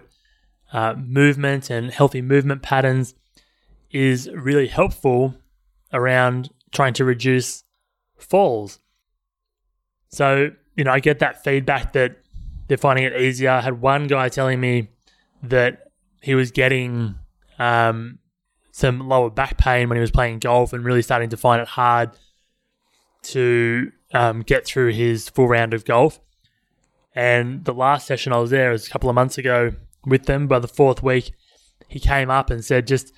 uh, 0.72 0.94
movement 0.94 1.70
and 1.70 1.92
healthy 1.92 2.22
movement 2.22 2.62
patterns 2.62 3.14
is 3.92 4.30
really 4.30 4.68
helpful 4.68 5.36
around 5.92 6.50
trying 6.72 6.94
to 6.94 7.04
reduce 7.04 7.66
falls. 8.18 8.80
So, 10.08 10.52
you 10.78 10.86
know, 10.86 10.92
I 10.92 11.02
get 11.02 11.20
that 11.20 11.44
feedback 11.44 11.92
that 11.92 12.16
they're 12.70 12.78
finding 12.78 13.04
it 13.04 13.20
easier. 13.20 13.50
I 13.50 13.60
had 13.60 13.82
one 13.82 14.08
guy 14.08 14.30
telling 14.30 14.62
me 14.62 14.88
that 15.44 15.92
he 16.22 16.36
was 16.36 16.52
getting 16.52 17.16
um, 17.60 18.20
some 18.72 19.10
lower 19.10 19.30
back 19.30 19.58
pain 19.58 19.90
when 19.90 19.98
he 19.98 20.02
was 20.02 20.12
playing 20.12 20.40
golf 20.40 20.72
and 20.72 20.86
really 20.86 21.02
starting 21.02 21.32
to 21.32 21.38
find 21.38 21.62
it 21.62 21.68
hard 21.68 22.12
to 23.26 23.92
um, 24.14 24.42
get 24.42 24.66
through 24.66 24.92
his 24.92 25.30
full 25.30 25.48
round 25.48 25.74
of 25.74 25.86
golf. 25.86 26.20
And 27.14 27.64
the 27.66 27.74
last 27.74 28.08
session 28.08 28.34
I 28.34 28.40
was 28.40 28.50
there 28.50 28.72
was 28.72 28.88
a 28.88 28.90
couple 28.90 29.10
of 29.10 29.16
months 29.16 29.38
ago 29.38 29.74
with 30.06 30.26
them. 30.26 30.48
By 30.48 30.60
the 30.60 30.68
fourth 30.68 31.02
week, 31.02 31.32
he 31.88 32.00
came 32.00 32.30
up 32.30 32.50
and 32.50 32.64
said 32.64 32.88
just 32.88 33.14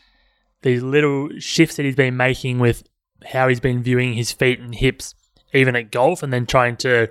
these 0.62 0.84
little 0.84 1.30
shifts 1.40 1.76
that 1.76 1.86
he's 1.86 1.96
been 1.96 2.18
making 2.18 2.60
with 2.60 2.84
how 3.26 3.48
he's 3.48 3.60
been 3.60 3.82
viewing 3.82 4.14
his 4.14 4.32
feet 4.32 4.60
and 4.60 4.76
hips, 4.76 5.16
even 5.54 5.76
at 5.76 5.92
golf, 5.92 6.22
and 6.22 6.32
then 6.32 6.46
trying 6.46 6.78
to 6.78 7.08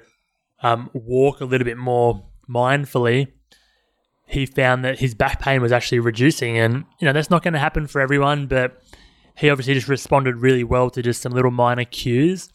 um, 0.62 0.90
walk 0.92 1.40
a 1.40 1.44
little 1.44 1.64
bit 1.64 1.76
more 1.76 2.24
mindfully. 2.48 3.32
He 4.28 4.46
found 4.46 4.84
that 4.84 4.98
his 4.98 5.14
back 5.14 5.40
pain 5.40 5.62
was 5.62 5.72
actually 5.72 6.00
reducing, 6.00 6.56
and 6.58 6.84
you 7.00 7.06
know 7.06 7.12
that's 7.12 7.30
not 7.30 7.42
going 7.42 7.54
to 7.54 7.60
happen 7.60 7.86
for 7.86 8.00
everyone, 8.00 8.46
but 8.46 8.82
he 9.36 9.50
obviously 9.50 9.74
just 9.74 9.88
responded 9.88 10.36
really 10.36 10.64
well 10.64 10.90
to 10.90 11.02
just 11.02 11.22
some 11.22 11.32
little 11.32 11.50
minor 11.50 11.84
cues 11.84 12.48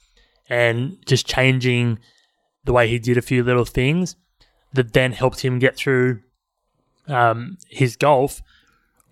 and 0.51 0.97
just 1.05 1.25
changing 1.25 1.97
the 2.65 2.73
way 2.73 2.85
he 2.85 2.99
did 2.99 3.17
a 3.17 3.21
few 3.21 3.41
little 3.41 3.63
things 3.63 4.17
that 4.73 4.91
then 4.91 5.13
helped 5.13 5.39
him 5.39 5.59
get 5.59 5.77
through 5.77 6.19
um, 7.07 7.57
his 7.69 7.95
golf 7.95 8.41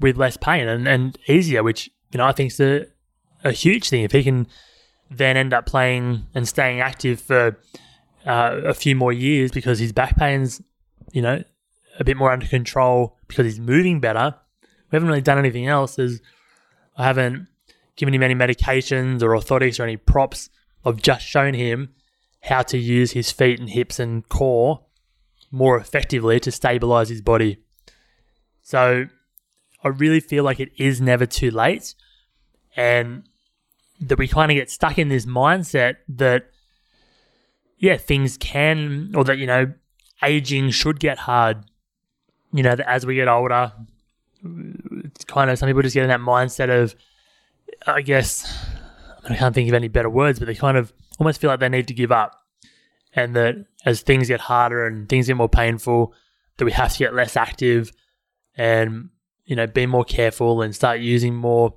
with 0.01 0.17
less 0.17 0.35
pain 0.35 0.67
and, 0.67 0.85
and 0.85 1.17
easier, 1.27 1.63
which 1.63 1.89
you 2.11 2.17
know 2.17 2.25
I 2.25 2.33
think 2.33 2.51
is 2.51 2.59
a, 2.59 2.85
a 3.45 3.53
huge 3.53 3.89
thing. 3.89 4.03
If 4.03 4.11
he 4.11 4.21
can 4.21 4.47
then 5.09 5.37
end 5.37 5.53
up 5.53 5.65
playing 5.65 6.27
and 6.35 6.45
staying 6.45 6.81
active 6.81 7.21
for 7.21 7.57
uh, 8.25 8.59
a 8.65 8.73
few 8.73 8.95
more 8.95 9.13
years 9.13 9.49
because 9.49 9.79
his 9.79 9.93
back 9.93 10.17
pain's 10.17 10.61
you 11.13 11.21
know 11.21 11.41
a 11.99 12.03
bit 12.03 12.17
more 12.17 12.31
under 12.31 12.47
control 12.47 13.17
because 13.29 13.45
he's 13.45 13.61
moving 13.61 14.01
better. 14.01 14.35
We 14.91 14.97
haven't 14.97 15.07
really 15.07 15.21
done 15.21 15.37
anything 15.37 15.67
else. 15.67 15.97
As 15.97 16.21
I 16.97 17.05
haven't 17.05 17.47
given 17.95 18.13
him 18.13 18.23
any 18.23 18.35
medications 18.35 19.21
or 19.21 19.29
orthotics 19.29 19.79
or 19.79 19.83
any 19.83 19.95
props. 19.95 20.49
I've 20.85 21.01
just 21.01 21.25
shown 21.25 21.53
him 21.53 21.89
how 22.43 22.61
to 22.63 22.77
use 22.77 23.11
his 23.11 23.31
feet 23.31 23.59
and 23.59 23.69
hips 23.69 23.99
and 23.99 24.27
core 24.29 24.81
more 25.51 25.77
effectively 25.77 26.39
to 26.39 26.51
stabilize 26.51 27.09
his 27.09 27.21
body. 27.21 27.57
So 28.61 29.05
I 29.83 29.87
really 29.87 30.19
feel 30.19 30.43
like 30.43 30.59
it 30.59 30.71
is 30.77 31.01
never 31.01 31.25
too 31.25 31.51
late 31.51 31.95
and 32.75 33.23
that 33.99 34.17
we 34.17 34.27
kind 34.27 34.51
of 34.51 34.55
get 34.55 34.69
stuck 34.69 34.97
in 34.97 35.09
this 35.09 35.25
mindset 35.25 35.97
that 36.07 36.49
yeah, 37.77 37.97
things 37.97 38.37
can 38.37 39.13
or 39.15 39.23
that 39.23 39.37
you 39.37 39.47
know 39.47 39.73
aging 40.23 40.69
should 40.71 40.99
get 40.99 41.17
hard. 41.17 41.63
You 42.51 42.63
know, 42.63 42.75
that 42.75 42.87
as 42.87 43.05
we 43.05 43.15
get 43.15 43.27
older, 43.27 43.71
it's 44.43 45.25
kind 45.25 45.49
of 45.49 45.57
some 45.57 45.67
people 45.67 45.81
just 45.81 45.93
get 45.93 46.03
in 46.03 46.09
that 46.09 46.19
mindset 46.19 46.69
of 46.69 46.95
I 47.87 48.01
guess 48.01 48.45
I 49.29 49.35
can't 49.35 49.53
think 49.53 49.69
of 49.69 49.75
any 49.75 49.87
better 49.87 50.09
words, 50.09 50.39
but 50.39 50.47
they 50.47 50.55
kind 50.55 50.77
of 50.77 50.91
almost 51.19 51.39
feel 51.39 51.49
like 51.49 51.59
they 51.59 51.69
need 51.69 51.87
to 51.87 51.93
give 51.93 52.11
up. 52.11 52.35
And 53.13 53.35
that 53.35 53.55
as 53.85 54.01
things 54.01 54.27
get 54.27 54.39
harder 54.39 54.85
and 54.85 55.07
things 55.07 55.27
get 55.27 55.37
more 55.37 55.49
painful, 55.49 56.13
that 56.57 56.65
we 56.65 56.71
have 56.71 56.93
to 56.93 56.99
get 56.99 57.13
less 57.13 57.35
active 57.35 57.91
and, 58.55 59.09
you 59.45 59.55
know, 59.55 59.67
be 59.67 59.85
more 59.85 60.03
careful 60.03 60.61
and 60.61 60.75
start 60.75 60.99
using 60.99 61.35
more 61.35 61.75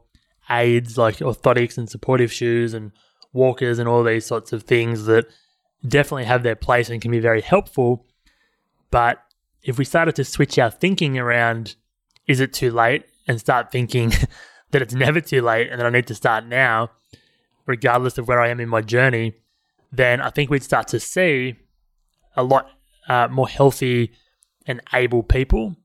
aids 0.50 0.98
like 0.98 1.16
orthotics 1.18 1.78
and 1.78 1.88
supportive 1.88 2.32
shoes 2.32 2.74
and 2.74 2.92
walkers 3.32 3.78
and 3.78 3.88
all 3.88 4.02
these 4.02 4.26
sorts 4.26 4.52
of 4.52 4.64
things 4.64 5.06
that 5.06 5.26
definitely 5.86 6.24
have 6.24 6.42
their 6.42 6.56
place 6.56 6.90
and 6.90 7.00
can 7.00 7.10
be 7.10 7.20
very 7.20 7.40
helpful. 7.40 8.06
But 8.90 9.18
if 9.62 9.78
we 9.78 9.84
started 9.84 10.16
to 10.16 10.24
switch 10.24 10.58
our 10.58 10.70
thinking 10.70 11.18
around, 11.18 11.76
is 12.26 12.40
it 12.40 12.52
too 12.52 12.70
late? 12.70 13.04
And 13.26 13.38
start 13.38 13.70
thinking 13.70 14.10
that 14.70 14.82
it's 14.82 14.94
never 14.94 15.20
too 15.20 15.42
late 15.42 15.70
and 15.70 15.80
that 15.80 15.86
I 15.86 15.90
need 15.90 16.08
to 16.08 16.14
start 16.14 16.44
now, 16.46 16.90
regardless 17.66 18.18
of 18.18 18.28
where 18.28 18.40
I 18.40 18.48
am 18.48 18.60
in 18.60 18.68
my 18.68 18.80
journey, 18.80 19.34
then 19.90 20.20
I 20.20 20.30
think 20.30 20.50
we'd 20.50 20.62
start 20.62 20.88
to 20.88 21.00
see 21.00 21.56
a 22.36 22.42
lot 22.42 22.68
uh, 23.08 23.28
more 23.28 23.48
healthy 23.48 24.12
and 24.66 24.80
able 24.92 25.22
people. 25.22 25.76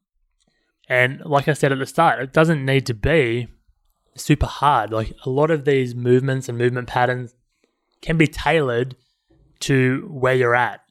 And 0.90 1.22
like 1.26 1.48
I 1.48 1.54
said 1.54 1.72
at 1.72 1.80
the 1.80 1.86
start, 1.86 2.22
it 2.22 2.34
doesn't 2.34 2.64
need 2.64 2.86
to 2.86 2.94
be 2.94 3.48
super 4.16 4.46
hard. 4.46 4.92
Like 4.92 5.14
a 5.26 5.30
lot 5.30 5.52
of 5.52 5.66
these 5.66 5.94
movements 5.94 6.48
and 6.48 6.58
movement 6.58 6.88
patterns 6.88 7.36
can 8.02 8.18
be 8.18 8.28
tailored 8.28 8.96
to 9.62 10.08
where 10.10 10.36
you're 10.36 10.56
at. 10.56 10.82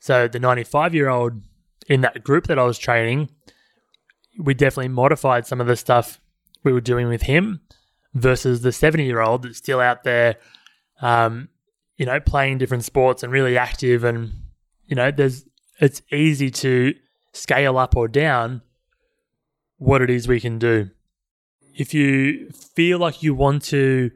So 0.00 0.28
the 0.28 0.40
95 0.40 0.94
year 0.94 1.08
old 1.08 1.42
in 1.88 2.00
that 2.00 2.24
group 2.24 2.46
that 2.46 2.58
I 2.58 2.64
was 2.64 2.78
training, 2.78 3.30
we 4.38 4.54
definitely 4.54 4.88
modified 4.88 5.46
some 5.46 5.60
of 5.60 5.66
the 5.66 5.76
stuff 5.76 6.20
we 6.64 6.72
were 6.72 6.80
doing 6.80 7.08
with 7.08 7.22
him 7.22 7.60
versus 8.14 8.62
the 8.62 8.72
70 8.72 9.04
year 9.04 9.20
old 9.20 9.42
that's 9.42 9.58
still 9.58 9.80
out 9.80 10.04
there, 10.04 10.36
um, 11.02 11.48
you 11.96 12.06
know, 12.06 12.20
playing 12.20 12.58
different 12.58 12.84
sports 12.84 13.22
and 13.22 13.32
really 13.32 13.58
active. 13.58 14.04
And, 14.04 14.32
you 14.86 14.96
know, 14.96 15.10
there's, 15.10 15.44
it's 15.80 16.02
easy 16.12 16.50
to 16.50 16.94
scale 17.32 17.76
up 17.78 17.96
or 17.96 18.08
down 18.08 18.62
what 19.78 20.02
it 20.02 20.10
is 20.10 20.28
we 20.28 20.40
can 20.40 20.58
do. 20.58 20.90
If 21.76 21.92
you 21.92 22.50
feel 22.50 22.98
like 22.98 23.22
you 23.22 23.34
want 23.34 23.62
to 23.64 24.10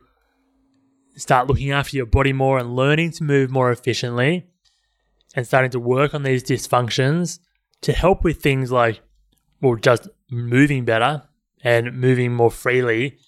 start 1.17 1.49
looking 1.49 1.73
after 1.73 1.97
your 1.97 2.07
body 2.07 2.33
more 2.33 2.59
and 2.59 2.77
learning 2.77 3.11
to 3.11 3.25
move 3.25 3.51
more 3.51 3.73
efficiently 3.73 4.47
and 5.35 5.47
starting 5.47 5.71
to 5.73 5.81
work 5.81 6.15
on 6.15 6.23
these 6.23 6.45
dysfunctions 6.45 7.41
to 7.83 7.93
help 7.93 8.23
with 8.23 8.41
things 8.41 8.71
like, 8.71 9.01
well, 9.61 9.75
just 9.75 10.09
moving 10.31 10.85
better 10.85 11.25
and 11.63 12.01
moving 12.01 12.33
more 12.33 12.51
freely, 12.51 13.19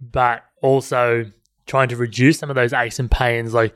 but 0.00 0.44
also 0.62 1.30
trying 1.66 1.88
to 1.88 1.96
reduce 1.96 2.38
some 2.38 2.50
of 2.50 2.56
those 2.56 2.72
aches 2.72 2.98
and 2.98 3.10
pains 3.10 3.54
like 3.54 3.74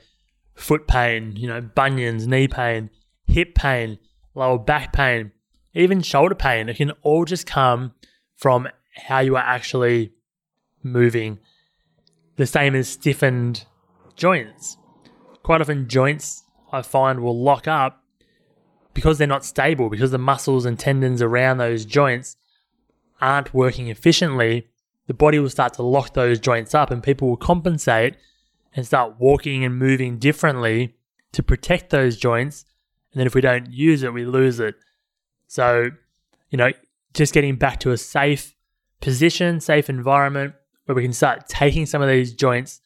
foot 0.54 0.86
pain, 0.86 1.34
you 1.36 1.48
know, 1.48 1.60
bunions, 1.60 2.26
knee 2.26 2.48
pain, 2.48 2.90
hip 3.26 3.54
pain, 3.54 3.98
lower 4.34 4.58
back 4.58 4.92
pain, 4.92 5.32
even 5.74 6.02
shoulder 6.02 6.34
pain. 6.34 6.68
It 6.68 6.76
can 6.76 6.92
all 7.02 7.24
just 7.24 7.46
come 7.46 7.92
from 8.36 8.68
how 8.94 9.20
you 9.20 9.36
are 9.36 9.44
actually 9.44 10.12
moving. 10.82 11.38
The 12.36 12.46
same 12.46 12.74
as 12.74 12.88
stiffened 12.88 13.64
joints. 14.16 14.76
Quite 15.42 15.60
often, 15.60 15.88
joints 15.88 16.44
I 16.70 16.82
find 16.82 17.20
will 17.20 17.40
lock 17.40 17.68
up 17.68 18.02
because 18.94 19.18
they're 19.18 19.26
not 19.26 19.44
stable, 19.44 19.88
because 19.88 20.10
the 20.10 20.18
muscles 20.18 20.64
and 20.64 20.78
tendons 20.78 21.22
around 21.22 21.58
those 21.58 21.84
joints 21.84 22.36
aren't 23.20 23.54
working 23.54 23.88
efficiently. 23.88 24.68
The 25.06 25.14
body 25.14 25.38
will 25.38 25.50
start 25.50 25.74
to 25.74 25.82
lock 25.82 26.14
those 26.14 26.38
joints 26.38 26.74
up, 26.74 26.90
and 26.90 27.02
people 27.02 27.28
will 27.28 27.36
compensate 27.36 28.16
and 28.74 28.86
start 28.86 29.16
walking 29.18 29.64
and 29.64 29.78
moving 29.78 30.18
differently 30.18 30.94
to 31.32 31.42
protect 31.42 31.90
those 31.90 32.16
joints. 32.16 32.64
And 33.12 33.20
then 33.20 33.26
if 33.26 33.34
we 33.34 33.40
don't 33.40 33.70
use 33.70 34.02
it, 34.02 34.12
we 34.12 34.24
lose 34.24 34.60
it. 34.60 34.74
So, 35.48 35.90
you 36.50 36.56
know, 36.56 36.70
just 37.14 37.34
getting 37.34 37.56
back 37.56 37.80
to 37.80 37.90
a 37.90 37.98
safe 37.98 38.54
position, 39.00 39.60
safe 39.60 39.90
environment 39.90 40.54
where 40.86 40.94
we 40.94 41.02
can 41.02 41.12
start 41.12 41.48
taking 41.48 41.86
some 41.86 42.00
of 42.00 42.08
these 42.08 42.32
joints 42.32 42.80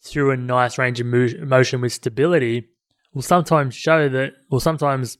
through 0.00 0.30
a 0.30 0.36
nice 0.36 0.78
range 0.78 1.00
of 1.00 1.06
motion 1.06 1.80
with 1.80 1.92
stability 1.92 2.68
will 3.14 3.22
sometimes 3.22 3.74
show 3.74 4.08
that, 4.08 4.32
will 4.50 4.60
sometimes 4.60 5.18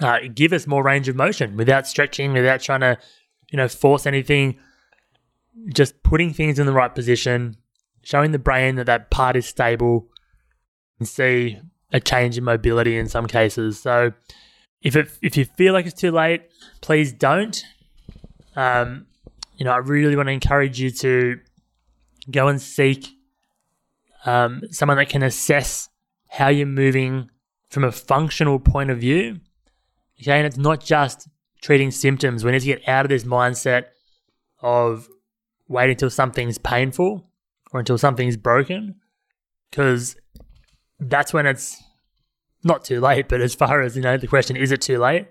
uh, 0.00 0.18
give 0.34 0.52
us 0.52 0.66
more 0.66 0.82
range 0.82 1.08
of 1.08 1.16
motion 1.16 1.56
without 1.56 1.86
stretching, 1.86 2.32
without 2.32 2.60
trying 2.60 2.80
to, 2.80 2.98
you 3.50 3.56
know, 3.56 3.68
force 3.68 4.06
anything. 4.06 4.58
Just 5.72 6.02
putting 6.02 6.32
things 6.32 6.58
in 6.58 6.66
the 6.66 6.72
right 6.72 6.94
position, 6.94 7.56
showing 8.02 8.32
the 8.32 8.38
brain 8.38 8.76
that 8.76 8.86
that 8.86 9.10
part 9.10 9.36
is 9.36 9.46
stable, 9.46 10.08
and 10.98 11.08
see 11.08 11.58
a 11.92 12.00
change 12.00 12.36
in 12.36 12.44
mobility 12.44 12.98
in 12.98 13.08
some 13.08 13.26
cases. 13.26 13.80
So, 13.80 14.12
if 14.82 14.96
it 14.96 15.10
if 15.22 15.36
you 15.36 15.44
feel 15.44 15.72
like 15.72 15.86
it's 15.86 16.00
too 16.00 16.10
late, 16.10 16.42
please 16.80 17.12
don't. 17.12 17.62
Um, 18.56 19.06
you 19.56 19.64
know, 19.64 19.72
I 19.72 19.78
really 19.78 20.16
want 20.16 20.28
to 20.28 20.32
encourage 20.32 20.80
you 20.80 20.90
to 20.90 21.38
go 22.30 22.48
and 22.48 22.60
seek 22.60 23.08
um, 24.24 24.62
someone 24.70 24.96
that 24.96 25.08
can 25.08 25.22
assess 25.22 25.88
how 26.28 26.48
you're 26.48 26.66
moving 26.66 27.30
from 27.68 27.84
a 27.84 27.92
functional 27.92 28.58
point 28.58 28.90
of 28.90 28.98
view. 28.98 29.40
Okay, 30.20 30.32
and 30.32 30.46
it's 30.46 30.56
not 30.56 30.84
just 30.84 31.28
treating 31.60 31.90
symptoms. 31.90 32.44
We 32.44 32.52
need 32.52 32.60
to 32.60 32.66
get 32.66 32.88
out 32.88 33.04
of 33.04 33.08
this 33.08 33.24
mindset 33.24 33.86
of 34.60 35.08
waiting 35.68 35.92
until 35.92 36.10
something's 36.10 36.58
painful 36.58 37.26
or 37.72 37.80
until 37.80 37.98
something's 37.98 38.36
broken, 38.36 38.96
because 39.70 40.16
that's 41.00 41.32
when 41.32 41.46
it's 41.46 41.82
not 42.62 42.84
too 42.84 43.00
late. 43.00 43.28
But 43.28 43.40
as 43.40 43.54
far 43.54 43.80
as 43.82 43.96
you 43.96 44.02
know, 44.02 44.16
the 44.16 44.26
question 44.26 44.56
is 44.56 44.72
it 44.72 44.80
too 44.80 44.98
late? 44.98 45.28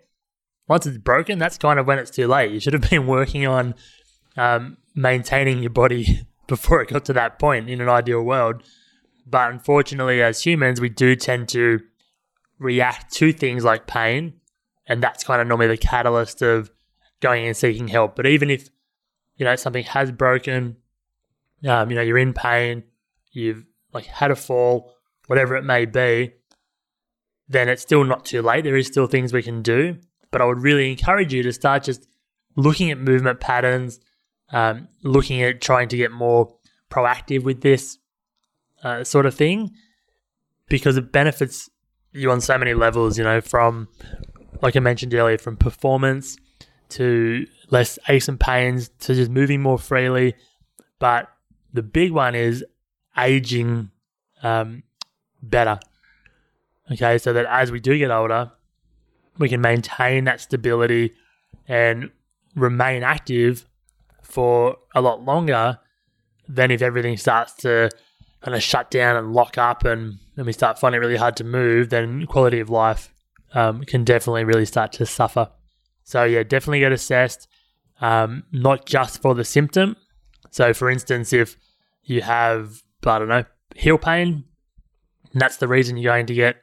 Once 0.68 0.86
it's 0.86 0.98
broken, 0.98 1.40
that's 1.40 1.58
kind 1.58 1.80
of 1.80 1.88
when 1.88 2.00
it's 2.00 2.12
too 2.12 2.28
late. 2.28 2.52
You 2.52 2.60
should 2.60 2.74
have 2.74 2.90
been 2.90 3.08
working 3.08 3.46
on 3.46 3.76
um, 4.38 4.78
maintaining 4.96 5.60
your 5.60 5.70
body 5.70 6.22
before 6.48 6.82
it 6.82 6.90
got 6.90 7.06
to 7.06 7.14
that 7.14 7.40
point 7.40 7.70
in 7.70 7.82
an 7.82 7.90
ideal 7.90 8.22
world. 8.22 8.64
But 9.26 9.52
unfortunately, 9.52 10.22
as 10.22 10.46
humans, 10.46 10.82
we 10.82 10.90
do 10.90 11.16
tend 11.16 11.50
to 11.50 11.80
react 12.60 13.14
to 13.14 13.32
things 13.32 13.64
like 13.64 13.88
pain. 13.88 14.34
And 14.86 15.02
that's 15.02 15.24
kind 15.24 15.42
of 15.42 15.48
normally 15.48 15.68
the 15.68 15.78
catalyst 15.78 16.42
of 16.42 16.70
going 17.22 17.46
and 17.46 17.56
seeking 17.56 17.88
help. 17.88 18.16
But 18.16 18.26
even 18.26 18.50
if, 18.50 18.70
you 19.36 19.46
know, 19.46 19.56
something 19.56 19.84
has 19.86 20.12
broken, 20.12 20.78
um, 21.68 21.90
you 21.90 21.96
know, 21.96 22.02
you're 22.02 22.18
in 22.18 22.34
pain, 22.34 22.84
you've 23.32 23.66
like 23.94 24.06
had 24.06 24.32
a 24.32 24.36
fall, 24.36 24.94
whatever 25.28 25.56
it 25.56 25.64
may 25.64 25.86
be, 25.86 26.34
then 27.48 27.70
it's 27.70 27.82
still 27.82 28.04
not 28.04 28.26
too 28.26 28.42
late. 28.42 28.64
There 28.64 28.76
is 28.76 28.88
still 28.88 29.08
things 29.08 29.34
we 29.34 29.44
can 29.44 29.62
do. 29.62 29.98
But 30.32 30.42
I 30.42 30.46
would 30.46 30.62
really 30.62 30.90
encourage 30.90 31.32
you 31.34 31.44
to 31.44 31.54
start 31.54 31.84
just 31.84 32.08
looking 32.56 32.90
at 32.92 32.98
movement 32.98 33.40
patterns, 33.40 34.00
um, 34.52 34.88
looking 35.04 35.42
at 35.44 35.62
trying 35.62 35.88
to 35.90 35.98
get 35.98 36.12
more 36.12 36.56
proactive 36.90 37.44
with 37.44 37.62
this 37.62 37.98
uh, 38.84 39.04
sort 39.04 39.26
of 39.26 39.36
thing 39.36 39.72
because 40.68 40.98
it 40.98 41.12
benefits 41.12 41.70
you 42.12 42.32
on 42.32 42.42
so 42.42 42.58
many 42.58 42.74
levels, 42.74 43.18
you 43.18 43.24
know, 43.24 43.42
from, 43.42 43.88
like 44.62 44.76
I 44.76 44.80
mentioned 44.80 45.14
earlier, 45.14 45.38
from 45.38 45.58
performance 45.58 46.38
to 46.90 47.46
less 47.74 47.98
aches 48.08 48.30
and 48.30 48.40
pains 48.40 48.90
to 49.00 49.16
just 49.16 49.32
moving 49.32 49.62
more 49.62 49.80
freely. 49.80 50.36
But 51.00 51.28
the 51.74 51.82
big 51.82 52.12
one 52.12 52.36
is 52.36 52.64
aging 53.18 53.90
um, 54.44 54.84
better. 55.42 55.80
Okay, 56.92 57.18
so 57.18 57.34
that 57.34 57.46
as 57.48 57.72
we 57.72 57.80
do 57.80 57.98
get 57.98 58.12
older, 58.12 58.52
we 59.40 59.50
can 59.50 59.60
maintain 59.60 60.26
that 60.26 60.40
stability 60.40 61.14
and 61.68 62.12
remain 62.56 63.02
active 63.04 63.68
for 64.22 64.78
a 64.94 65.02
lot 65.02 65.24
longer 65.24 65.80
than 66.48 66.70
if 66.70 66.82
everything 66.82 67.18
starts 67.18 67.54
to 67.54 67.90
kind 68.42 68.54
of 68.54 68.62
shut 68.62 68.92
down 68.92 69.16
and 69.16 69.34
lock 69.34 69.58
up 69.58 69.86
and, 69.86 70.20
and 70.38 70.46
we 70.46 70.54
start 70.54 70.78
finding 70.78 71.02
it 71.02 71.06
really 71.06 71.18
hard 71.18 71.36
to 71.38 71.44
move, 71.44 71.90
then 71.90 72.26
quality 72.28 72.60
of 72.60 72.70
life 72.70 73.14
um, 73.54 73.84
can 73.86 74.04
definitely 74.04 74.44
really 74.44 74.66
start 74.66 74.92
to 74.92 75.06
suffer. 75.06 75.50
So, 76.04 76.26
yeah, 76.26 76.44
definitely 76.44 76.82
get 76.82 76.92
assessed, 76.92 77.48
um, 78.04 78.44
not 78.52 78.86
just 78.86 79.22
for 79.22 79.34
the 79.34 79.46
symptom. 79.46 79.96
So, 80.52 80.74
for 80.74 80.90
instance, 80.90 81.32
if 81.32 81.56
you 82.04 82.22
have, 82.22 82.84
I 83.06 83.18
don't 83.18 83.30
know, 83.30 83.46
heel 83.76 83.98
pain, 83.98 84.44
and 85.32 85.42
that's 85.42 85.56
the 85.56 85.70
reason 85.70 85.96
you're 85.96 86.12
going 86.12 86.26
to 86.26 86.34
get 86.34 86.58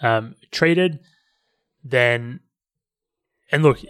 um, 0.00 0.36
treated, 0.52 1.00
then, 1.82 2.38
and 3.50 3.64
look, 3.64 3.80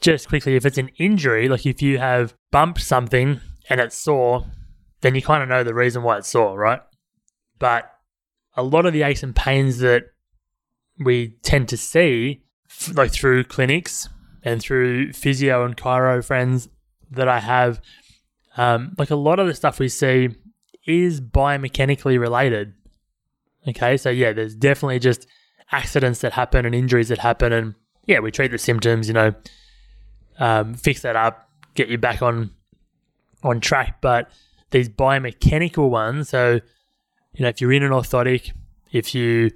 just 0.00 0.28
quickly, 0.28 0.54
if 0.54 0.64
it's 0.64 0.78
an 0.78 0.90
injury, 0.98 1.48
like 1.48 1.66
if 1.66 1.82
you 1.82 1.98
have 1.98 2.32
bumped 2.52 2.80
something 2.80 3.40
and 3.68 3.80
it's 3.80 3.96
sore, 3.96 4.46
then 5.00 5.16
you 5.16 5.20
kind 5.20 5.42
of 5.42 5.48
know 5.48 5.64
the 5.64 5.74
reason 5.74 6.04
why 6.04 6.18
it's 6.18 6.28
sore, 6.28 6.56
right? 6.56 6.80
But 7.58 7.90
a 8.56 8.62
lot 8.62 8.86
of 8.86 8.92
the 8.92 9.02
aches 9.02 9.24
and 9.24 9.34
pains 9.34 9.78
that 9.78 10.04
we 10.96 11.38
tend 11.42 11.68
to 11.70 11.76
see, 11.76 12.44
like 12.94 13.10
through 13.10 13.44
clinics 13.44 14.08
and 14.42 14.60
through 14.60 15.12
physio 15.12 15.64
and 15.64 15.76
chiro 15.76 16.24
friends 16.24 16.68
that 17.10 17.28
I 17.28 17.40
have, 17.40 17.80
um, 18.56 18.94
like 18.98 19.10
a 19.10 19.16
lot 19.16 19.38
of 19.38 19.46
the 19.46 19.54
stuff 19.54 19.78
we 19.78 19.88
see 19.88 20.30
is 20.86 21.20
biomechanically 21.20 22.18
related. 22.18 22.74
Okay, 23.66 23.96
so 23.96 24.10
yeah, 24.10 24.32
there's 24.32 24.54
definitely 24.54 24.98
just 24.98 25.26
accidents 25.70 26.20
that 26.20 26.32
happen 26.32 26.64
and 26.64 26.74
injuries 26.74 27.08
that 27.08 27.18
happen, 27.18 27.52
and 27.52 27.74
yeah, 28.06 28.20
we 28.20 28.30
treat 28.30 28.50
the 28.50 28.58
symptoms, 28.58 29.08
you 29.08 29.14
know, 29.14 29.34
um, 30.38 30.74
fix 30.74 31.02
that 31.02 31.16
up, 31.16 31.50
get 31.74 31.88
you 31.88 31.98
back 31.98 32.22
on 32.22 32.50
on 33.42 33.60
track. 33.60 34.00
But 34.00 34.30
these 34.70 34.88
biomechanical 34.88 35.90
ones, 35.90 36.28
so 36.28 36.60
you 37.34 37.42
know, 37.42 37.48
if 37.48 37.60
you're 37.60 37.72
in 37.72 37.82
an 37.82 37.90
orthotic, 37.90 38.52
if 38.92 39.14
you 39.14 39.50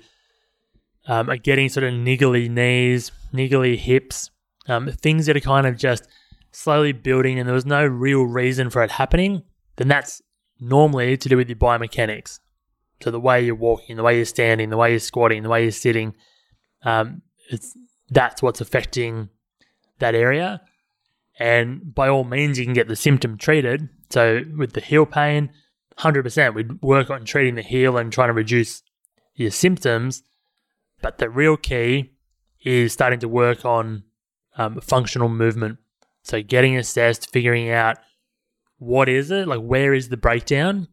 um, 1.07 1.31
are 1.31 1.37
getting 1.37 1.69
sort 1.69 1.85
of 1.85 1.95
niggly 1.95 2.51
knees, 2.51 3.11
niggly 3.33 3.77
hips, 3.77 4.31
um, 4.69 4.89
things 4.89 5.27
that 5.27 5.37
are 5.37 5.41
kind 5.41 5.67
of 5.67 5.77
just 5.77 6.07
slowly 6.53 6.93
building 6.93 7.39
and 7.39 7.49
there 7.49 7.55
was 7.55 7.67
no 7.67 7.85
real 7.85 8.23
reason 8.23 8.71
for 8.71 8.83
it 8.83 8.93
happening, 8.93 9.43
then 9.77 9.89
that's 9.89 10.23
normally 10.61 11.17
to 11.17 11.29
do 11.29 11.37
with 11.37 11.49
your 11.49 11.57
biomechanics. 11.57 12.39
So 13.03 13.11
the 13.11 13.21
way 13.21 13.45
you're 13.45 13.55
walking, 13.55 13.97
the 13.97 14.03
way 14.03 14.17
you're 14.17 14.25
standing, 14.25 14.71
the 14.71 14.77
way 14.77 14.91
you're 14.91 15.01
squatting, 15.01 15.43
the 15.43 15.49
way 15.49 15.63
you're 15.63 15.73
sitting, 15.73 16.15
um, 16.85 17.23
it's 17.51 17.77
that's 18.11 18.43
what's 18.43 18.61
affecting 18.61 19.29
that 19.99 20.15
area. 20.15 20.61
And 21.39 21.95
by 21.95 22.09
all 22.09 22.25
means, 22.25 22.59
you 22.59 22.65
can 22.65 22.75
get 22.75 22.89
the 22.89 22.97
symptom 22.97 23.39
treated. 23.39 23.89
So 24.11 24.43
with 24.57 24.75
the 24.75 24.81
heel 24.81 25.07
pain, 25.07 25.51
100%, 25.99 26.55
we'd 26.55 26.83
work 26.83 27.11
on 27.11 27.25
treating 27.25 27.55
the 27.55 27.63
heel 27.63 27.97
and 27.97 28.13
trying 28.13 28.29
to 28.29 28.35
reduce 28.35 28.83
your 29.35 29.51
symptoms. 29.51 30.23
But 31.01 31.19
the 31.19 31.31
real 31.31 31.57
key 31.57 32.13
is 32.65 32.93
starting 32.93 33.21
to 33.21 33.29
work 33.29 33.65
on 33.65 34.05
um, 34.57 34.81
functional 34.81 35.29
movement. 35.29 35.79
So 36.23 36.43
getting 36.43 36.77
assessed, 36.77 37.33
figuring 37.33 37.71
out 37.71 37.99
what 38.79 39.09
is 39.09 39.31
it, 39.31 39.49
like 39.49 39.61
where 39.61 39.95
is 39.95 40.09
the 40.09 40.17
breakdown? 40.17 40.89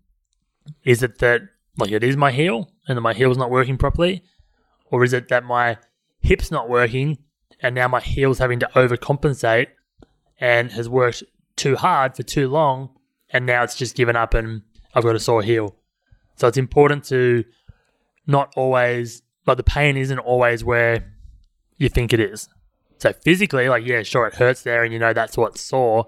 Is 0.83 1.03
it 1.03 1.19
that 1.19 1.41
like 1.77 1.91
it 1.91 2.03
is 2.03 2.17
my 2.17 2.31
heel 2.31 2.71
and 2.87 2.97
that 2.97 3.01
my 3.01 3.13
heel's 3.13 3.37
not 3.37 3.51
working 3.51 3.77
properly? 3.77 4.23
Or 4.85 5.03
is 5.03 5.13
it 5.13 5.29
that 5.29 5.43
my 5.43 5.77
hip's 6.19 6.51
not 6.51 6.69
working 6.69 7.19
and 7.61 7.75
now 7.75 7.87
my 7.87 7.99
heel's 7.99 8.39
having 8.39 8.59
to 8.59 8.69
overcompensate 8.75 9.67
and 10.39 10.71
has 10.71 10.87
worked 10.87 11.23
too 11.55 11.75
hard 11.75 12.15
for 12.15 12.23
too 12.23 12.47
long, 12.47 12.89
and 13.31 13.45
now 13.45 13.63
it's 13.63 13.75
just 13.75 13.95
given 13.95 14.15
up 14.15 14.33
and 14.33 14.61
I've 14.95 15.03
got 15.03 15.15
a 15.15 15.19
sore 15.19 15.43
heel. 15.43 15.75
So 16.37 16.47
it's 16.47 16.57
important 16.57 17.03
to 17.05 17.43
not 18.25 18.53
always, 18.55 19.21
like 19.45 19.57
the 19.57 19.63
pain 19.63 19.97
isn't 19.97 20.19
always 20.19 20.63
where 20.63 21.11
you 21.77 21.89
think 21.89 22.13
it 22.13 22.19
is. 22.19 22.47
So 22.99 23.13
physically, 23.13 23.69
like, 23.69 23.85
yeah, 23.85 24.03
sure, 24.03 24.27
it 24.27 24.35
hurts 24.35 24.63
there 24.63 24.83
and 24.83 24.93
you 24.93 24.99
know 24.99 25.13
that's 25.13 25.37
what's 25.37 25.61
sore, 25.61 26.07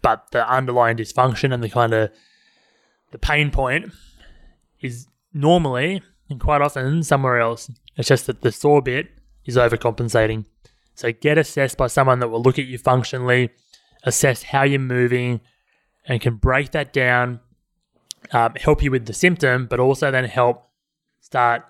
but 0.00 0.30
the 0.30 0.48
underlying 0.48 0.96
dysfunction 0.96 1.52
and 1.52 1.62
the 1.62 1.68
kind 1.68 1.92
of 1.92 2.10
the 3.10 3.18
pain 3.18 3.50
point 3.50 3.92
is 4.80 5.06
normally 5.32 6.02
and 6.30 6.40
quite 6.40 6.62
often 6.62 7.02
somewhere 7.02 7.40
else. 7.40 7.70
It's 7.96 8.08
just 8.08 8.26
that 8.26 8.42
the 8.42 8.52
sore 8.52 8.80
bit 8.80 9.08
is 9.44 9.56
overcompensating. 9.56 10.46
So 10.94 11.12
get 11.12 11.38
assessed 11.38 11.76
by 11.76 11.88
someone 11.88 12.20
that 12.20 12.28
will 12.28 12.42
look 12.42 12.58
at 12.58 12.66
you 12.66 12.78
functionally, 12.78 13.50
assess 14.04 14.44
how 14.44 14.62
you're 14.62 14.78
moving, 14.78 15.40
and 16.06 16.20
can 16.20 16.36
break 16.36 16.70
that 16.72 16.92
down, 16.92 17.40
um, 18.32 18.54
help 18.54 18.82
you 18.82 18.90
with 18.90 19.06
the 19.06 19.14
symptom, 19.14 19.66
but 19.66 19.80
also 19.80 20.10
then 20.10 20.24
help 20.24 20.68
start 21.20 21.64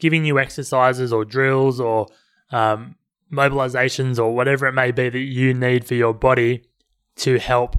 giving 0.00 0.24
you 0.24 0.38
exercises 0.38 1.12
or 1.12 1.24
drills 1.24 1.80
or 1.80 2.08
um, 2.50 2.96
mobilizations 3.32 4.18
or 4.18 4.34
whatever 4.34 4.66
it 4.66 4.72
may 4.72 4.90
be 4.90 5.08
that 5.08 5.18
you 5.18 5.54
need 5.54 5.84
for 5.84 5.94
your 5.94 6.14
body 6.14 6.64
to 7.16 7.38
help 7.38 7.76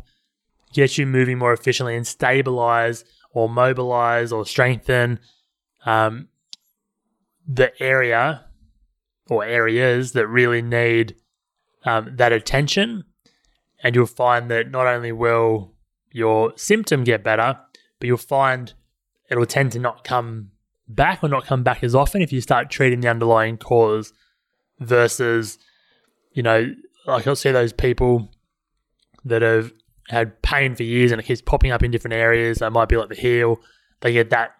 get 0.74 0.98
you 0.98 1.06
moving 1.06 1.38
more 1.38 1.54
efficiently 1.54 1.96
and 1.96 2.06
stabilize 2.06 3.06
or 3.32 3.50
mobilize 3.50 4.32
or 4.32 4.46
strengthen 4.46 5.20
um, 5.86 6.28
the 7.48 7.72
area 7.82 8.46
or 9.30 9.44
areas 9.44 10.14
that 10.14 10.28
really 10.28 10.62
need 10.62 11.16
um, 11.86 12.16
that 12.16 12.32
attention. 12.32 13.04
And 13.84 13.96
you'll 13.96 14.06
find 14.06 14.50
that 14.52 14.72
not 14.72 14.88
only 14.88 15.12
will 15.12 15.74
your 16.12 16.54
symptom 16.56 17.04
get 17.04 17.24
better, 17.24 17.60
but 18.00 18.08
you'll 18.08 18.18
find 18.18 18.74
it'll 19.30 19.46
tend 19.46 19.72
to 19.74 19.80
not 19.80 20.04
come 20.04 20.52
back 20.88 21.24
or 21.24 21.30
not 21.30 21.46
come 21.46 21.64
back 21.64 21.84
as 21.84 21.96
often 21.96 22.22
if 22.22 22.32
you 22.32 22.42
start 22.42 22.70
treating 22.70 23.02
the 23.02 23.08
underlying 23.08 23.58
cause 23.58 24.14
versus, 24.80 25.58
you 26.34 26.44
know, 26.44 26.74
like 27.06 27.28
I'll 27.28 27.36
see 27.36 27.52
those 27.52 27.74
people 27.74 28.32
that 29.24 29.42
have 29.42 29.72
had 30.10 30.42
pain 30.42 30.76
for 30.76 30.84
years 30.84 31.12
and 31.12 31.20
it 31.20 31.26
keeps 31.26 31.42
popping 31.42 31.72
up 31.72 31.84
in 31.84 31.92
different 31.92 32.14
areas. 32.14 32.60
They 32.60 32.70
might 32.70 32.90
be 32.90 32.98
like 32.98 33.10
the 33.10 33.16
heel. 33.16 33.60
They 34.02 34.14
get 34.14 34.30
that 34.30 34.56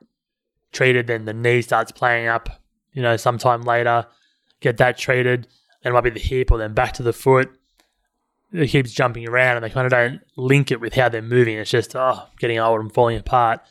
treated, 0.72 1.08
then 1.08 1.26
the 1.26 1.34
knee 1.34 1.62
starts 1.62 1.92
playing 1.92 2.28
up, 2.28 2.50
you 2.94 3.02
know, 3.02 3.18
sometime 3.18 3.62
later. 3.62 4.06
Get 4.60 4.78
that 4.78 4.98
treated. 4.98 5.48
Then 5.84 5.92
it 5.92 5.94
might 5.94 6.02
be 6.02 6.10
the 6.10 6.20
hip 6.20 6.52
or 6.52 6.58
then 6.58 6.74
back 6.74 6.94
to 6.94 7.04
the 7.04 7.14
foot. 7.14 7.50
It 8.52 8.68
keeps 8.68 8.92
jumping 8.92 9.28
around 9.28 9.58
and 9.58 9.64
they 9.64 9.70
kind 9.70 9.86
of 9.86 9.92
don't 9.92 10.22
link 10.38 10.72
it 10.72 10.80
with 10.80 10.94
how 10.94 11.10
they're 11.10 11.22
moving. 11.22 11.58
It's 11.58 11.70
just, 11.70 11.96
oh, 11.96 12.24
getting 12.40 12.58
old 12.58 12.80
and 12.80 12.94
falling 12.94 13.18
apart. 13.18 13.62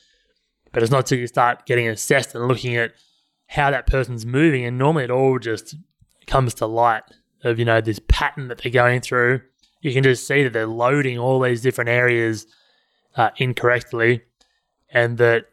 But 0.73 0.83
it's 0.83 0.93
not 0.93 1.07
till 1.07 1.19
you 1.19 1.27
start 1.27 1.67
getting 1.67 1.89
assessed 1.89 2.35
and 2.35 2.47
looking 2.47 2.77
at 2.77 2.93
how 3.47 3.71
that 3.71 3.87
person's 3.87 4.27
moving. 4.27 4.65
And 4.65 4.77
normally 4.77 5.05
it 5.05 5.11
all 5.11 5.39
just 5.39 5.75
comes 6.27 6.55
to 6.55 6.67
light 6.67 7.03
of, 7.43 7.59
you 7.59 7.65
know, 7.65 7.81
this 7.81 8.01
pattern 8.09 8.49
that 8.49 8.59
they're 8.59 8.73
going 8.73 9.01
through 9.01 9.41
you 9.85 9.93
can 9.93 10.03
just 10.03 10.27
see 10.27 10.43
that 10.43 10.55
they're 10.55 10.67
loading 10.67 11.19
all 11.19 11.39
these 11.41 11.61
different 11.61 11.91
areas 11.91 12.47
uh, 13.17 13.29
incorrectly 13.37 14.23
and 14.91 15.19
that 15.19 15.45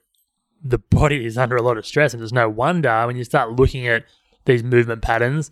the 0.63 0.77
body 0.77 1.25
is 1.25 1.37
under 1.37 1.57
a 1.57 1.61
lot 1.61 1.77
of 1.77 1.85
stress. 1.85 2.13
And 2.13 2.21
there's 2.21 2.31
no 2.31 2.47
wonder 2.47 3.05
when 3.05 3.17
you 3.17 3.25
start 3.25 3.51
looking 3.51 3.87
at 3.87 4.05
these 4.45 4.63
movement 4.63 5.01
patterns, 5.01 5.51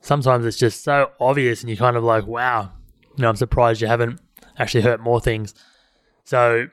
sometimes 0.00 0.46
it's 0.46 0.56
just 0.56 0.84
so 0.84 1.10
obvious 1.18 1.60
and 1.60 1.68
you're 1.68 1.76
kind 1.76 1.96
of 1.96 2.04
like, 2.04 2.24
wow, 2.24 2.70
you 3.16 3.22
know, 3.22 3.28
I'm 3.28 3.36
surprised 3.36 3.80
you 3.80 3.88
haven't 3.88 4.20
actually 4.58 4.82
hurt 4.82 5.00
more 5.00 5.20
things. 5.20 5.52
So, 6.22 6.68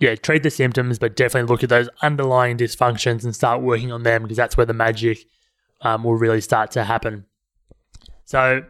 yeah, 0.00 0.16
treat 0.16 0.42
the 0.42 0.50
symptoms, 0.50 0.98
but 0.98 1.16
definitely 1.16 1.50
look 1.50 1.62
at 1.62 1.70
those 1.70 1.88
underlying 2.02 2.58
dysfunctions 2.58 3.24
and 3.24 3.34
start 3.34 3.62
working 3.62 3.90
on 3.90 4.02
them 4.02 4.22
because 4.22 4.36
that's 4.36 4.58
where 4.58 4.66
the 4.66 4.74
magic 4.74 5.24
um, 5.84 6.02
will 6.02 6.16
really 6.16 6.40
start 6.40 6.72
to 6.72 6.82
happen. 6.82 7.26
So, 8.24 8.64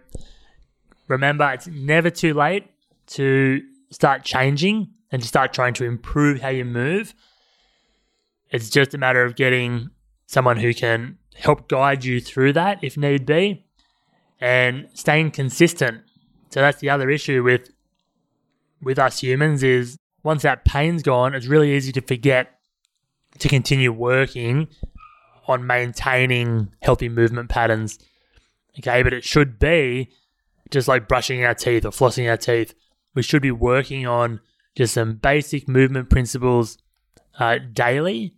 remember, 1.08 1.50
it's 1.52 1.68
never 1.68 2.10
too 2.10 2.34
late 2.34 2.66
to 3.06 3.62
start 3.90 4.24
changing 4.24 4.90
and 5.10 5.22
to 5.22 5.28
start 5.28 5.52
trying 5.52 5.74
to 5.74 5.84
improve 5.84 6.40
how 6.40 6.48
you 6.48 6.64
move. 6.64 7.14
It's 8.50 8.68
just 8.68 8.92
a 8.94 8.98
matter 8.98 9.24
of 9.24 9.36
getting 9.36 9.90
someone 10.26 10.56
who 10.58 10.74
can 10.74 11.18
help 11.36 11.68
guide 11.68 12.04
you 12.04 12.20
through 12.20 12.52
that 12.52 12.82
if 12.82 12.96
need 12.96 13.24
be 13.24 13.64
and 14.40 14.88
staying 14.94 15.30
consistent. 15.30 16.02
So 16.50 16.60
that's 16.60 16.80
the 16.80 16.90
other 16.90 17.10
issue 17.10 17.42
with 17.42 17.70
with 18.82 18.98
us 18.98 19.20
humans 19.20 19.62
is 19.62 19.96
once 20.22 20.42
that 20.42 20.64
pain's 20.64 21.02
gone, 21.02 21.34
it's 21.34 21.46
really 21.46 21.74
easy 21.74 21.92
to 21.92 22.00
forget 22.00 22.58
to 23.38 23.48
continue 23.48 23.92
working 23.92 24.68
on 25.46 25.66
maintaining 25.66 26.72
healthy 26.82 27.08
movement 27.08 27.48
patterns. 27.48 27.98
Okay, 28.78 29.02
but 29.02 29.12
it 29.12 29.24
should 29.24 29.58
be 29.58 30.10
just 30.70 30.88
like 30.88 31.08
brushing 31.08 31.44
our 31.44 31.54
teeth 31.54 31.84
or 31.84 31.90
flossing 31.90 32.28
our 32.28 32.36
teeth. 32.36 32.74
We 33.14 33.22
should 33.22 33.42
be 33.42 33.50
working 33.50 34.06
on 34.06 34.40
just 34.74 34.94
some 34.94 35.14
basic 35.14 35.68
movement 35.68 36.10
principles 36.10 36.78
uh, 37.38 37.58
daily 37.72 38.34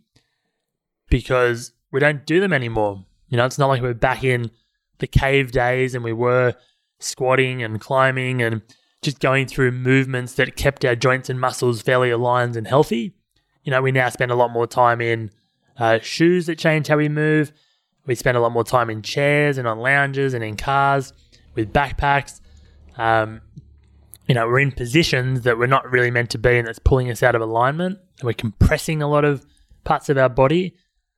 because 1.09 1.73
we 1.91 1.99
don't 1.99 2.25
do 2.25 2.39
them 2.39 2.53
anymore. 2.53 3.05
You 3.29 3.37
know, 3.37 3.45
it's 3.45 3.57
not 3.57 3.67
like 3.67 3.81
we're 3.81 3.93
back 3.93 4.23
in 4.23 4.51
the 4.99 5.07
cave 5.07 5.51
days 5.51 5.95
and 5.95 6.03
we 6.03 6.13
were 6.13 6.53
squatting 6.99 7.63
and 7.63 7.79
climbing 7.79 8.41
and 8.41 8.61
just 9.01 9.19
going 9.19 9.47
through 9.47 9.71
movements 9.71 10.33
that 10.33 10.55
kept 10.55 10.83
our 10.85 10.95
joints 10.95 11.29
and 11.29 11.39
muscles 11.39 11.81
fairly 11.81 12.09
aligned 12.09 12.55
and 12.55 12.67
healthy. 12.67 13.13
You 13.63 13.71
know, 13.71 13.81
we 13.81 13.91
now 13.91 14.09
spend 14.09 14.31
a 14.31 14.35
lot 14.35 14.51
more 14.51 14.67
time 14.67 15.01
in 15.01 15.31
uh, 15.79 15.99
shoes 15.99 16.47
that 16.47 16.57
change 16.57 16.87
how 16.87 16.97
we 16.97 17.09
move. 17.09 17.51
We 18.05 18.15
spend 18.15 18.37
a 18.37 18.39
lot 18.39 18.51
more 18.51 18.63
time 18.63 18.89
in 18.89 19.01
chairs 19.01 19.57
and 19.57 19.67
on 19.67 19.79
lounges 19.79 20.33
and 20.33 20.43
in 20.43 20.55
cars 20.55 21.13
with 21.55 21.73
backpacks. 21.73 22.39
Um, 22.97 23.41
you 24.27 24.35
know, 24.35 24.47
we're 24.47 24.59
in 24.59 24.71
positions 24.71 25.41
that 25.41 25.57
we're 25.57 25.67
not 25.67 25.89
really 25.89 26.11
meant 26.11 26.29
to 26.31 26.37
be, 26.37 26.57
and 26.57 26.67
that's 26.67 26.79
pulling 26.79 27.09
us 27.09 27.23
out 27.23 27.35
of 27.35 27.41
alignment. 27.41 27.99
And 28.19 28.27
we're 28.27 28.33
compressing 28.33 29.01
a 29.01 29.09
lot 29.09 29.25
of 29.25 29.45
parts 29.83 30.09
of 30.09 30.17
our 30.17 30.29
body. 30.29 30.75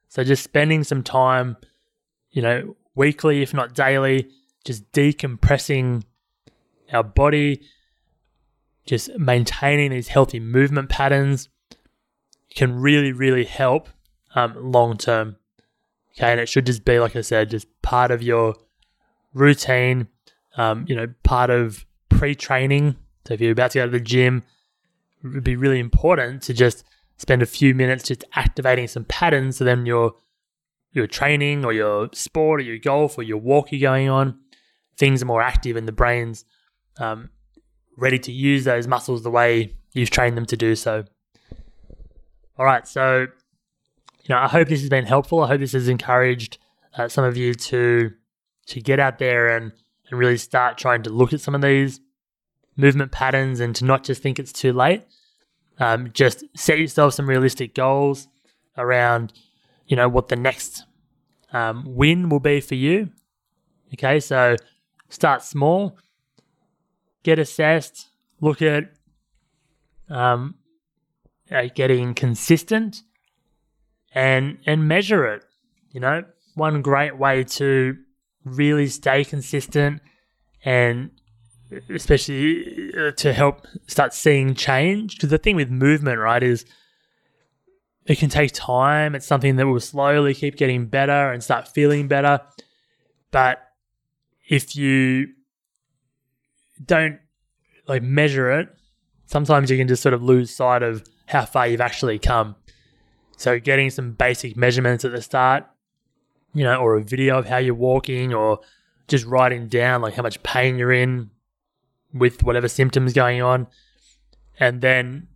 So 0.10 0.24
just 0.24 0.44
spending 0.44 0.84
some 0.84 1.04
time, 1.04 1.58
you 2.32 2.42
know, 2.42 2.76
weekly, 2.96 3.42
if 3.42 3.54
not 3.54 3.74
daily, 3.74 4.30
just 4.66 4.92
decompressing 4.92 6.04
our 6.92 7.04
body, 7.04 7.62
just 8.86 9.18
maintaining 9.18 9.92
these 9.92 10.08
healthy 10.08 10.40
movement 10.40 10.90
patterns 10.90 11.50
can 12.56 12.80
really, 12.80 13.12
really 13.12 13.46
help 13.46 13.90
um, 14.36 14.56
long 14.58 14.98
term. 14.98 15.38
Okay, 16.12 16.32
and 16.32 16.40
it 16.40 16.50
should 16.50 16.66
just 16.66 16.86
be, 16.86 17.00
like 17.00 17.16
I 17.16 17.22
said, 17.22 17.50
just 17.50 17.68
part 17.82 18.12
of 18.12 18.22
your 18.22 18.56
routine 19.34 20.08
um, 20.60 20.86
you 20.88 20.96
know, 20.96 21.08
part 21.24 21.50
of 21.50 21.86
pre-training. 22.10 22.96
So 23.26 23.34
if 23.34 23.42
you're 23.42 23.52
about 23.52 23.72
to 23.72 23.80
go 23.80 23.86
to 23.86 23.92
the 23.92 24.00
gym, 24.00 24.44
it 25.24 25.28
would 25.28 25.44
be 25.44 25.56
really 25.56 25.80
important 25.80 26.42
to 26.44 26.54
just 26.54 26.84
spend 27.18 27.42
a 27.42 27.46
few 27.46 27.74
minutes 27.74 28.04
just 28.04 28.26
activating 28.36 28.88
some 28.88 29.06
patterns. 29.06 29.58
So 29.58 29.64
then 29.64 29.86
your 29.86 30.14
your 30.92 31.08
training 31.08 31.64
or 31.64 31.72
your 31.72 32.10
sport 32.14 32.60
or 32.60 32.64
your 32.64 32.80
golf 32.80 33.18
or 33.18 33.22
your 33.22 33.38
walk 33.38 33.72
you're 33.72 33.80
going 33.80 34.10
on, 34.10 34.40
things 34.98 35.22
are 35.22 35.28
more 35.28 35.42
active 35.42 35.76
and 35.78 35.88
the 35.88 35.92
brain's 35.92 36.46
um, 36.98 37.30
ready 37.96 38.18
to 38.18 38.32
use 38.32 38.64
those 38.64 38.88
muscles 38.88 39.22
the 39.22 39.30
way 39.30 39.76
you've 39.94 40.10
trained 40.10 40.36
them 40.36 40.48
to 40.48 40.58
do 40.58 40.76
so. 40.76 41.06
All 42.58 42.66
right, 42.66 42.88
so 42.88 43.28
you 44.30 44.36
know, 44.36 44.42
I 44.42 44.48
hope 44.48 44.68
this 44.68 44.82
has 44.82 44.90
been 44.90 45.08
helpful. 45.08 45.42
I 45.42 45.48
hope 45.48 45.60
this 45.60 45.72
has 45.72 45.90
encouraged 45.90 46.60
uh, 46.96 47.08
some 47.08 47.26
of 47.26 47.36
you 47.36 47.56
to 47.56 48.12
to 48.68 48.80
get 48.80 49.00
out 49.00 49.18
there 49.18 49.58
and 49.58 49.72
and 50.10 50.20
really 50.20 50.38
start 50.38 50.78
trying 50.78 51.02
to 51.04 51.10
look 51.10 51.34
at 51.34 51.42
some 51.42 51.56
of 51.56 51.62
these 51.62 52.00
movement 52.76 53.12
patterns 53.12 53.60
and 53.60 53.76
to 53.76 53.86
not 53.86 54.04
just 54.04 54.22
think 54.22 54.38
it's 54.38 54.54
too 54.54 54.72
late. 54.72 55.04
Um, 55.80 56.12
just 56.14 56.44
set 56.56 56.78
yourself 56.78 57.16
some 57.16 57.28
realistic 57.28 57.74
goals 57.74 58.28
around, 58.78 59.34
you 59.88 59.96
know, 59.96 60.08
what 60.08 60.28
the 60.28 60.36
next 60.36 60.86
um, 61.52 61.84
win 61.88 62.30
will 62.30 62.40
be 62.40 62.62
for 62.62 62.76
you. 62.76 63.10
Okay, 63.94 64.20
so 64.20 64.56
start 65.10 65.42
small, 65.42 65.98
get 67.24 67.40
assessed, 67.40 68.10
look 68.42 68.62
at 68.62 68.92
um, 70.10 70.56
uh, 71.50 71.68
getting 71.74 72.14
consistent, 72.14 73.02
and 74.14 74.58
and 74.66 74.88
measure 74.88 75.26
it. 75.26 75.44
You 75.92 76.00
know, 76.00 76.24
one 76.56 76.82
great 76.82 77.18
way 77.18 77.44
to 77.44 77.98
really 78.44 78.88
stay 78.88 79.24
consistent 79.24 80.02
and 80.64 81.12
especially 81.90 82.92
uh, 82.98 83.12
to 83.12 83.34
help 83.34 83.66
start 83.88 84.14
seeing 84.14 84.56
change. 84.56 85.16
Because 85.16 85.30
the 85.30 85.38
thing 85.38 85.56
with 85.56 85.70
movement, 85.70 86.20
right, 86.20 86.42
is 86.42 86.66
it 88.06 88.18
can 88.18 88.30
take 88.30 88.52
time. 88.54 89.16
It's 89.16 89.26
something 89.26 89.56
that 89.58 89.68
will 89.68 89.80
slowly 89.80 90.34
keep 90.34 90.58
getting 90.58 90.88
better 90.88 91.32
and 91.32 91.44
start 91.44 91.68
feeling 91.68 92.08
better. 92.08 92.42
But 93.32 93.60
if 94.48 94.76
you 94.76 95.28
don't 96.84 97.20
like 97.88 98.02
measure 98.02 98.52
it, 98.52 98.70
sometimes 99.28 99.70
you 99.70 99.78
can 99.78 99.88
just 99.88 100.02
sort 100.02 100.14
of 100.14 100.24
lose 100.24 100.56
sight 100.56 100.82
of 100.82 101.04
how 101.28 101.46
far 101.46 101.68
you've 101.68 101.82
actually 101.82 102.18
come. 102.18 102.56
So 103.40 103.58
getting 103.58 103.90
some 103.90 104.12
basic 104.12 104.58
measurements 104.58 105.06
at 105.06 105.14
the 105.14 105.22
start, 105.22 105.66
you 106.54 106.66
know, 106.66 106.76
or 106.76 106.98
a 106.98 107.02
video 107.02 107.38
of 107.40 107.46
how 107.46 107.56
you're 107.56 107.74
walking 107.74 108.34
or 108.34 108.60
just 109.08 109.26
writing 109.26 109.70
down 109.70 110.02
like 110.02 110.14
how 110.16 110.24
much 110.24 110.44
pain 110.44 110.78
you're 110.78 110.92
in 110.92 111.30
with 112.14 112.44
whatever 112.44 112.68
symptoms 112.68 113.14
going 113.14 113.42
on 113.42 113.68
and 114.60 114.82
then 114.82 115.30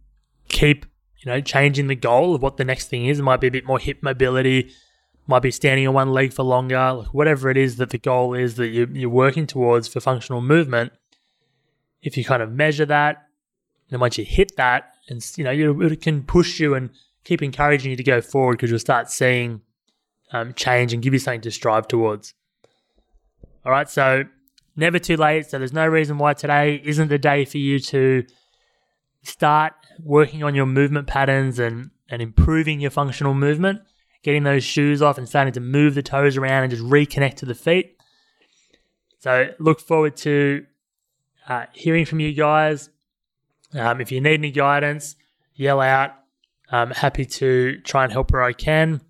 keep, 0.50 0.86
you 1.20 1.32
know, 1.32 1.40
changing 1.40 1.88
the 1.88 1.96
goal 1.96 2.36
of 2.36 2.42
what 2.42 2.58
the 2.58 2.66
next 2.66 2.90
thing 2.90 3.06
is. 3.06 3.20
It 3.20 3.24
might 3.24 3.40
be 3.40 3.48
a 3.48 3.52
bit 3.52 3.66
more 3.66 3.80
hip 3.80 4.00
mobility, 4.02 4.74
might 5.26 5.42
be 5.42 5.52
standing 5.52 5.88
on 5.88 5.94
one 5.94 6.12
leg 6.12 6.34
for 6.34 6.44
longer, 6.44 6.92
like 6.92 7.14
whatever 7.14 7.50
it 7.50 7.56
is 7.56 7.78
that 7.78 7.92
the 7.92 7.98
goal 7.98 8.34
is 8.34 8.56
that 8.56 8.68
you, 8.68 8.86
you're 8.92 9.10
working 9.10 9.48
towards 9.48 9.88
for 9.88 10.02
functional 10.02 10.42
movement. 10.42 10.92
If 12.02 12.18
you 12.18 12.26
kind 12.26 12.44
of 12.44 12.52
measure 12.52 12.86
that, 12.86 13.30
and 13.90 14.02
once 14.02 14.18
you 14.18 14.26
hit 14.26 14.58
that, 14.58 14.96
and 15.08 15.26
you 15.38 15.46
know, 15.46 15.52
you, 15.52 15.82
it 15.84 16.02
can 16.02 16.24
push 16.24 16.60
you 16.60 16.76
and 16.76 16.90
keep 17.24 17.42
encouraging 17.42 17.92
you 17.92 17.98
to 17.98 18.04
go 18.04 18.22
forward 18.22 18.54
because 18.54 18.70
you'll 18.70 18.80
start 18.80 19.10
seeing 19.10 19.62
um, 20.32 20.54
change 20.54 20.94
and 20.94 21.02
give 21.02 21.14
you 21.14 21.20
something 21.20 21.42
to 21.42 21.52
strive 21.52 21.88
towards. 21.88 22.34
All 23.66 23.72
right, 23.72 23.90
so 23.90 24.26
never 24.76 25.00
too 25.00 25.18
late. 25.18 25.50
So 25.50 25.58
there's 25.58 25.74
no 25.74 25.88
reason 25.88 26.18
why 26.18 26.34
today 26.34 26.82
isn't 26.84 27.08
the 27.08 27.18
day 27.18 27.46
for 27.46 27.58
you 27.58 27.80
to 27.80 28.26
start 29.22 29.74
working 30.04 30.44
on 30.44 30.56
your 30.56 30.66
movement 30.66 31.08
patterns 31.08 31.60
and, 31.60 31.92
and 32.10 32.22
improving 32.22 32.80
your 32.80 32.92
functional 32.92 33.34
movement, 33.34 33.82
getting 34.22 34.44
those 34.44 34.64
shoes 34.64 35.02
off 35.02 35.18
and 35.18 35.30
starting 35.30 35.54
to 35.54 35.62
move 35.62 35.96
the 35.96 36.04
toes 36.04 36.36
around 36.36 36.64
and 36.64 36.72
just 36.72 36.84
reconnect 36.84 37.36
to 37.36 37.46
the 37.46 37.56
feet. 37.56 37.98
So 39.20 39.52
look 39.60 39.80
forward 39.80 40.18
to 40.18 40.66
uh, 41.48 41.66
hearing 41.74 42.06
from 42.06 42.20
you 42.20 42.34
guys. 42.34 42.90
Um, 43.74 44.02
if 44.02 44.12
you 44.12 44.20
need 44.20 44.34
any 44.34 44.52
guidance, 44.52 45.16
yell 45.56 45.80
out. 45.80 46.12
I'm 46.74 46.92
happy 46.92 47.26
to 47.26 47.80
try 47.82 48.04
and 48.04 48.12
help 48.12 48.32
where 48.32 48.44
I 48.44 48.54
can. 48.54 49.02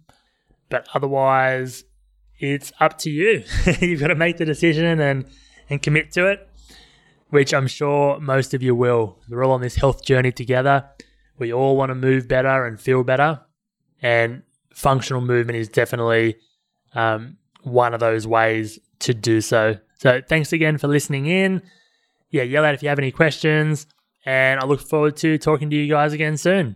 But 0.69 0.87
otherwise, 0.93 1.83
it's 2.39 2.71
up 2.79 2.97
to 2.99 3.09
you. 3.09 3.43
You've 3.79 3.99
got 3.99 4.07
to 4.07 4.15
make 4.15 4.37
the 4.37 4.45
decision 4.45 4.99
and, 4.99 5.25
and 5.69 5.81
commit 5.81 6.11
to 6.13 6.27
it 6.27 6.49
which 7.33 7.51
I'm 7.51 7.65
sure 7.65 8.19
most 8.19 8.53
of 8.53 8.61
you 8.61 8.75
will. 8.75 9.17
We're 9.27 9.43
all 9.43 9.53
on 9.53 9.61
this 9.61 9.73
health 9.73 10.05
journey 10.05 10.31
together. 10.31 10.87
We 11.39 11.51
all 11.51 11.75
want 11.75 11.89
to 11.89 11.95
move 11.95 12.27
better 12.27 12.63
and 12.67 12.79
feel 12.79 13.03
better. 13.03 13.41
And 14.03 14.43
functional 14.71 15.19
movement 15.19 15.57
is 15.57 15.67
definitely 15.67 16.35
um, 16.93 17.37
one 17.63 17.95
of 17.95 17.99
those 17.99 18.27
ways 18.27 18.77
to 18.99 19.15
do 19.15 19.41
so. 19.41 19.79
So 19.97 20.21
thanks 20.29 20.53
again 20.53 20.77
for 20.77 20.87
listening 20.87 21.25
in. 21.25 21.63
Yeah, 22.29 22.43
yell 22.43 22.65
out 22.65 22.75
if 22.75 22.83
you 22.83 22.89
have 22.89 22.99
any 22.99 23.11
questions. 23.11 23.87
And 24.27 24.59
I 24.59 24.65
look 24.65 24.81
forward 24.81 25.17
to 25.17 25.39
talking 25.39 25.71
to 25.71 25.75
you 25.75 25.89
guys 25.89 26.13
again 26.13 26.37
soon. 26.37 26.75